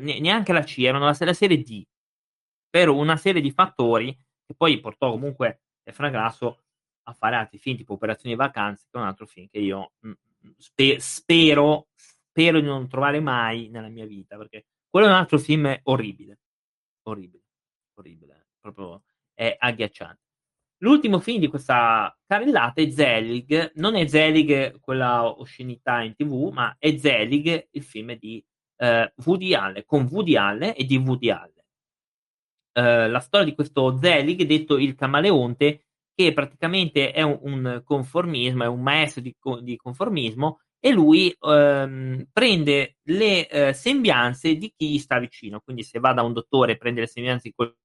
neanche 0.00 0.52
la 0.52 0.62
C, 0.62 0.78
erano 0.78 1.04
la, 1.04 1.16
la 1.18 1.32
serie 1.32 1.62
D, 1.62 1.84
per 2.70 2.88
una 2.88 3.16
serie 3.16 3.40
di 3.40 3.50
fattori 3.50 4.14
che 4.46 4.54
poi 4.54 4.80
portò 4.80 5.10
comunque 5.10 5.62
Fragrasso 5.92 6.64
a 7.04 7.12
fare 7.14 7.36
altri 7.36 7.58
film 7.58 7.76
tipo 7.76 7.94
Operazioni 7.94 8.34
Vacanze, 8.34 8.86
che 8.90 8.98
è 8.98 9.00
un 9.00 9.06
altro 9.06 9.26
film 9.26 9.46
che 9.48 9.58
io 9.58 9.92
mh, 10.00 10.08
mm, 10.08 10.50
spe- 10.58 11.00
spero, 11.00 11.88
spero 11.94 12.60
di 12.60 12.66
non 12.66 12.88
trovare 12.88 13.20
mai 13.20 13.68
nella 13.68 13.88
mia 13.88 14.06
vita, 14.06 14.36
perché 14.36 14.66
quello 14.90 15.06
è 15.06 15.10
un 15.10 15.16
altro 15.16 15.38
film 15.38 15.78
orribile. 15.84 16.38
Orribile, 17.02 17.44
orribile, 17.94 18.48
proprio 18.60 19.02
è 19.34 19.54
agghiacciante. 19.58 20.20
L'ultimo 20.80 21.18
film 21.18 21.40
di 21.40 21.48
questa 21.48 22.16
carrellata 22.24 22.80
è 22.80 22.90
Zelig, 22.90 23.72
non 23.76 23.96
è 23.96 24.06
Zelig 24.06 24.78
quella 24.80 25.26
oscenità 25.26 26.02
in 26.02 26.14
tv, 26.14 26.50
ma 26.52 26.76
è 26.78 26.96
Zelig 26.96 27.68
il 27.72 27.82
film 27.82 28.16
di 28.16 28.44
eh, 28.76 29.12
Woody 29.24 29.54
Allen, 29.54 29.82
con 29.84 30.08
Woody 30.10 30.36
Allen 30.36 30.74
e 30.76 30.84
di 30.84 30.96
Woody 30.96 31.30
Allen. 31.30 31.64
Eh, 32.72 33.08
la 33.08 33.18
storia 33.18 33.46
di 33.46 33.54
questo 33.54 33.98
Zelig, 33.98 34.42
detto 34.44 34.78
il 34.78 34.94
camaleonte, 34.94 35.86
che 36.14 36.32
praticamente 36.32 37.10
è 37.10 37.22
un, 37.22 37.38
un 37.42 37.82
conformismo, 37.84 38.62
è 38.62 38.68
un 38.68 38.80
maestro 38.80 39.20
di, 39.20 39.34
di 39.62 39.76
conformismo 39.76 40.60
e 40.80 40.90
lui 40.92 41.34
ehm, 41.38 42.26
prende 42.32 42.96
le 43.04 43.48
eh, 43.48 43.72
sembianze 43.72 44.54
di 44.54 44.72
chi 44.76 44.90
gli 44.92 44.98
sta 44.98 45.18
vicino. 45.18 45.60
Quindi, 45.60 45.82
se 45.82 45.98
va 45.98 46.12
da 46.12 46.22
un 46.22 46.32
dottore, 46.32 46.76
prende 46.76 47.00
le 47.00 47.06
sembianze 47.06 47.48
di 47.48 47.54
quel 47.54 47.76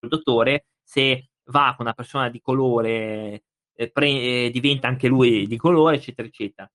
dottore, 0.00 0.66
se 0.82 1.30
va 1.50 1.74
con 1.76 1.86
una 1.86 1.94
persona 1.94 2.28
di 2.28 2.40
colore, 2.40 3.44
eh, 3.74 3.90
pre- 3.90 4.46
eh, 4.46 4.50
diventa 4.52 4.88
anche 4.88 5.08
lui 5.08 5.46
di 5.46 5.56
colore, 5.56 5.96
eccetera, 5.96 6.26
eccetera. 6.28 6.70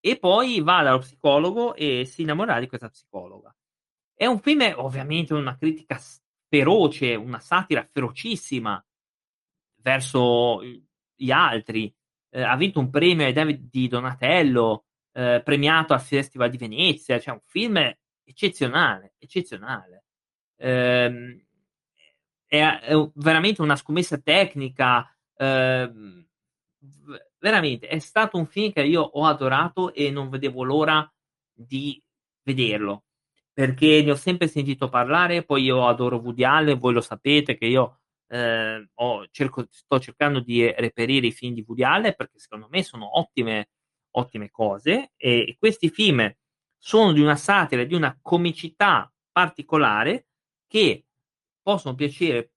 E 0.00 0.18
poi 0.18 0.60
va 0.60 0.82
dallo 0.82 0.98
psicologo 0.98 1.74
e 1.74 2.04
si 2.04 2.22
innamora 2.22 2.58
di 2.58 2.66
questa 2.66 2.88
psicologa. 2.88 3.54
È 4.14 4.26
un 4.26 4.40
film, 4.40 4.72
ovviamente, 4.76 5.34
una 5.34 5.56
critica 5.56 6.00
feroce, 6.48 7.14
una 7.14 7.38
satira 7.38 7.88
ferocissima 7.90 8.84
verso 9.82 10.60
gli 11.14 11.30
altri 11.30 11.92
eh, 12.32 12.42
ha 12.42 12.56
vinto 12.56 12.80
un 12.80 12.90
premio 12.90 13.26
ai 13.26 13.32
David 13.32 13.68
di 13.70 13.88
Donatello, 13.88 14.86
eh, 15.12 15.42
premiato 15.44 15.92
al 15.92 16.00
Festival 16.00 16.48
di 16.48 16.56
Venezia, 16.56 17.20
cioè 17.20 17.34
un 17.34 17.42
film 17.44 17.78
eccezionale, 18.24 19.14
eccezionale. 19.18 20.04
Eh, 20.56 21.44
è, 22.46 22.80
è, 22.80 23.10
veramente 23.14 23.60
una 23.60 23.76
scommessa 23.76 24.18
tecnica, 24.18 25.14
ehm, 25.36 26.26
veramente 27.38 27.86
è 27.88 27.98
stato 27.98 28.38
un 28.38 28.46
film 28.46 28.72
che 28.72 28.82
io 28.82 29.02
ho 29.02 29.26
adorato 29.26 29.92
e 29.92 30.10
non 30.10 30.30
vedevo 30.30 30.64
l'ora 30.64 31.10
di 31.52 32.02
vederlo. 32.42 33.04
perché 33.54 34.02
ne 34.02 34.12
ho 34.12 34.14
sempre 34.14 34.48
sentito 34.48 34.88
parlare, 34.88 35.44
poi 35.44 35.64
io 35.64 35.86
adoro 35.86 36.16
Woody 36.16 36.42
Allen, 36.42 36.78
voi 36.78 36.94
lo 36.94 37.02
sapete 37.02 37.58
che 37.58 37.66
io 37.66 38.01
eh, 38.32 38.88
ho, 38.94 39.26
cerco, 39.30 39.66
sto 39.70 40.00
cercando 40.00 40.40
di 40.40 40.64
reperire 40.72 41.26
i 41.26 41.32
film 41.32 41.52
di 41.52 41.64
Woody 41.66 41.82
Allen 41.82 42.14
perché 42.16 42.38
secondo 42.38 42.66
me 42.70 42.82
sono 42.82 43.18
ottime, 43.18 43.68
ottime 44.12 44.50
cose 44.50 45.12
e, 45.16 45.40
e 45.48 45.56
questi 45.58 45.90
film 45.90 46.34
sono 46.78 47.12
di 47.12 47.20
una 47.20 47.36
satira, 47.36 47.84
di 47.84 47.94
una 47.94 48.18
comicità 48.22 49.12
particolare 49.30 50.28
che 50.66 51.04
possono 51.60 51.94
piacere 51.94 52.52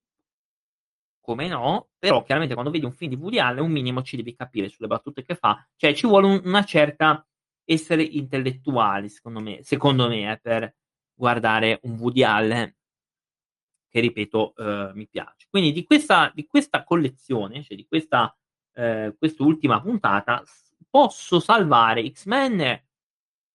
come 1.20 1.48
no, 1.48 1.90
però 1.98 2.24
chiaramente 2.24 2.54
quando 2.54 2.72
vedi 2.72 2.86
un 2.86 2.94
film 2.94 3.12
di 3.14 3.18
Woody 3.18 3.40
Allen 3.40 3.64
un 3.64 3.72
minimo 3.72 4.02
ci 4.02 4.16
devi 4.16 4.34
capire 4.34 4.70
sulle 4.70 4.88
battute 4.88 5.24
che 5.24 5.36
fa, 5.36 5.68
cioè 5.76 5.94
ci 5.94 6.08
vuole 6.08 6.28
un, 6.28 6.42
una 6.46 6.64
certa 6.64 7.26
essere 7.66 8.04
intellettuali, 8.04 9.10
secondo 9.10 9.42
me, 9.42 9.60
secondo 9.64 10.08
me 10.08 10.32
eh, 10.32 10.40
per 10.40 10.74
guardare 11.14 11.80
un 11.84 11.98
Woody 11.98 12.24
Allen 12.24 12.74
che 13.96 14.02
ripeto 14.02 14.54
eh, 14.58 14.92
mi 14.94 15.08
piace. 15.08 15.48
Quindi 15.50 15.72
di 15.72 15.86
questa, 15.86 16.30
di 16.36 16.46
questa 16.46 16.84
collezione, 16.84 17.64
cioè 17.64 17.78
di 17.78 17.88
questa 17.88 18.36
eh, 18.74 19.16
quest'ultima 19.18 19.82
puntata, 19.82 20.44
posso 20.90 21.40
salvare 21.40 22.12
X-Men 22.12 22.84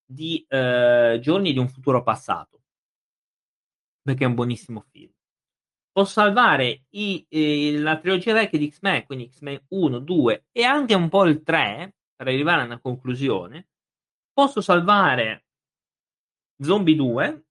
di 0.03 0.43
eh, 0.49 1.19
Giorni 1.21 1.53
di 1.53 1.59
un 1.59 1.69
futuro 1.69 2.03
passato, 2.03 2.63
perché 4.01 4.25
è 4.25 4.27
un 4.29 4.35
buonissimo 4.35 4.87
film. 4.91 5.13
Posso 5.93 6.13
salvare 6.13 6.85
i, 6.91 7.27
eh, 7.29 7.79
la 7.79 7.99
trilogia 7.99 8.33
vecchia 8.33 8.59
di 8.59 8.71
X-Men, 8.71 9.05
quindi 9.05 9.29
X-Men 9.29 9.67
1, 9.69 9.99
2 9.99 10.47
e 10.53 10.63
anche 10.63 10.95
un 10.95 11.11
po' 11.11 11.27
il 11.27 11.43
3, 11.43 11.97
per 12.17 12.29
arrivare 12.29 12.63
a 12.63 12.65
una 12.65 12.81
conclusione. 12.81 13.69
Posso 14.33 14.63
salvare 14.63 15.45
Zombie 16.63 16.97
2 16.97 17.45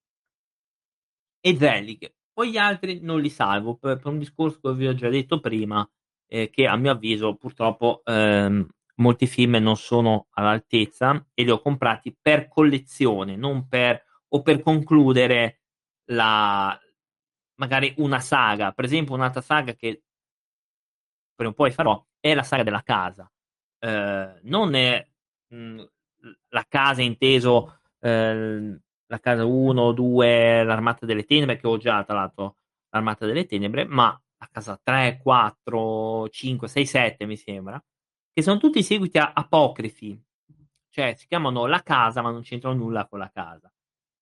e 1.41 1.55
Zelig. 1.55 2.17
Poi 2.39 2.51
gli 2.51 2.57
altri 2.57 3.01
non 3.01 3.19
li 3.19 3.29
salvo 3.29 3.75
per, 3.75 3.97
per 3.97 4.13
un 4.13 4.17
discorso 4.17 4.61
che 4.61 4.73
vi 4.73 4.87
ho 4.87 4.93
già 4.95 5.09
detto 5.09 5.41
prima, 5.41 5.85
eh, 6.25 6.49
che 6.49 6.67
a 6.67 6.77
mio 6.77 6.91
avviso 6.91 7.35
purtroppo 7.35 8.01
ehm, 8.05 8.65
molti 8.95 9.27
film 9.27 9.55
non 9.55 9.75
sono 9.75 10.27
all'altezza 10.35 11.21
e 11.33 11.43
li 11.43 11.51
ho 11.51 11.59
comprati 11.59 12.15
per 12.17 12.47
collezione, 12.47 13.35
non 13.35 13.67
per 13.67 14.01
o 14.29 14.41
per 14.41 14.61
concludere 14.61 15.63
la 16.11 16.79
magari 17.55 17.93
una 17.97 18.21
saga. 18.21 18.71
Per 18.71 18.85
esempio, 18.85 19.15
un'altra 19.15 19.41
saga 19.41 19.73
che 19.73 20.03
prima 21.35 21.51
o 21.51 21.53
poi 21.53 21.71
farò 21.71 22.01
è 22.21 22.33
la 22.33 22.43
saga 22.43 22.63
della 22.63 22.83
casa. 22.83 23.29
Eh, 23.79 24.39
non 24.43 24.75
è 24.75 25.05
mh, 25.47 25.83
la 26.47 26.65
casa 26.69 27.01
inteso 27.01 27.81
eh, 27.99 28.79
la 29.09 29.19
casa 29.19 29.45
1, 29.45 29.91
2, 29.91 30.63
l'armata 30.63 31.05
delle 31.05 31.25
tenebre, 31.25 31.57
che 31.57 31.67
ho 31.67 31.77
già 31.77 32.03
tra 32.03 32.15
l'altro 32.15 32.57
l'armata 32.89 33.25
delle 33.25 33.45
tenebre, 33.45 33.85
ma 33.85 34.19
la 34.37 34.49
casa 34.51 34.79
3, 34.81 35.19
4, 35.21 36.29
5, 36.29 36.67
6, 36.67 36.85
7 36.85 37.25
mi 37.25 37.35
sembra, 37.35 37.83
che 38.31 38.41
sono 38.41 38.59
tutti 38.59 38.83
seguiti 38.83 39.17
a 39.17 39.33
apocrifi, 39.33 40.19
cioè 40.89 41.13
si 41.15 41.27
chiamano 41.27 41.65
La 41.65 41.81
Casa 41.83 42.21
ma 42.21 42.31
non 42.31 42.41
c'entrano 42.41 42.75
nulla 42.75 43.07
con 43.07 43.19
la 43.19 43.29
casa. 43.31 43.71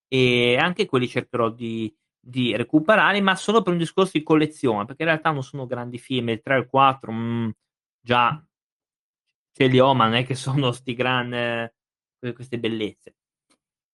E 0.09 0.57
anche 0.57 0.85
quelli 0.85 1.07
cercherò 1.07 1.49
di, 1.49 1.93
di 2.19 2.55
recuperare, 2.55 3.19
ma 3.21 3.35
solo 3.35 3.61
per 3.61 3.73
un 3.73 3.79
discorso 3.79 4.17
di 4.17 4.23
collezione, 4.23 4.85
perché 4.85 5.03
in 5.03 5.09
realtà 5.09 5.31
non 5.31 5.43
sono 5.43 5.65
grandi 5.65 5.97
film, 5.97 6.29
il 6.29 6.41
3 6.41 6.55
e 6.55 6.59
il 6.59 6.67
4 6.67 7.11
mh, 7.11 7.51
già 8.01 8.41
ce 9.51 9.67
li 9.67 9.79
ho, 9.79 9.93
ma 9.93 10.05
non 10.05 10.15
è 10.15 10.25
che 10.25 10.35
sono 10.35 10.71
sti 10.71 10.93
gran, 10.93 11.33
eh, 11.33 11.73
queste 12.33 12.59
bellezze. 12.59 13.15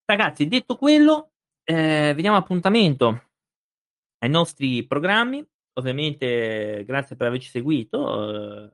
Ragazzi, 0.05 0.47
detto 0.47 0.75
quello, 0.75 1.31
eh, 1.63 2.11
vediamo 2.13 2.35
appuntamento 2.35 3.29
ai 4.19 4.29
nostri 4.29 4.85
programmi. 4.85 5.45
Ovviamente, 5.75 6.83
grazie 6.85 7.15
per 7.15 7.27
averci 7.27 7.49
seguito. 7.49 8.65
Eh, 8.65 8.73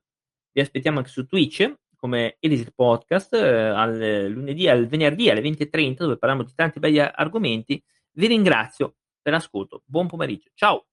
vi 0.51 0.61
aspettiamo 0.61 0.97
anche 0.97 1.09
su 1.09 1.25
Twitch 1.25 1.71
come 1.95 2.37
Elisir 2.39 2.71
Podcast 2.71 3.33
eh, 3.33 3.67
al 3.67 4.29
lunedì 4.29 4.67
al 4.69 4.87
venerdì 4.87 5.29
alle 5.29 5.41
20.30 5.41 5.97
dove 5.97 6.17
parliamo 6.17 6.43
di 6.43 6.53
tanti 6.55 6.79
belli 6.79 6.99
argomenti. 6.99 7.81
Vi 8.11 8.27
ringrazio 8.27 8.95
per 9.21 9.33
l'ascolto. 9.33 9.83
Buon 9.85 10.07
pomeriggio. 10.07 10.49
Ciao! 10.55 10.88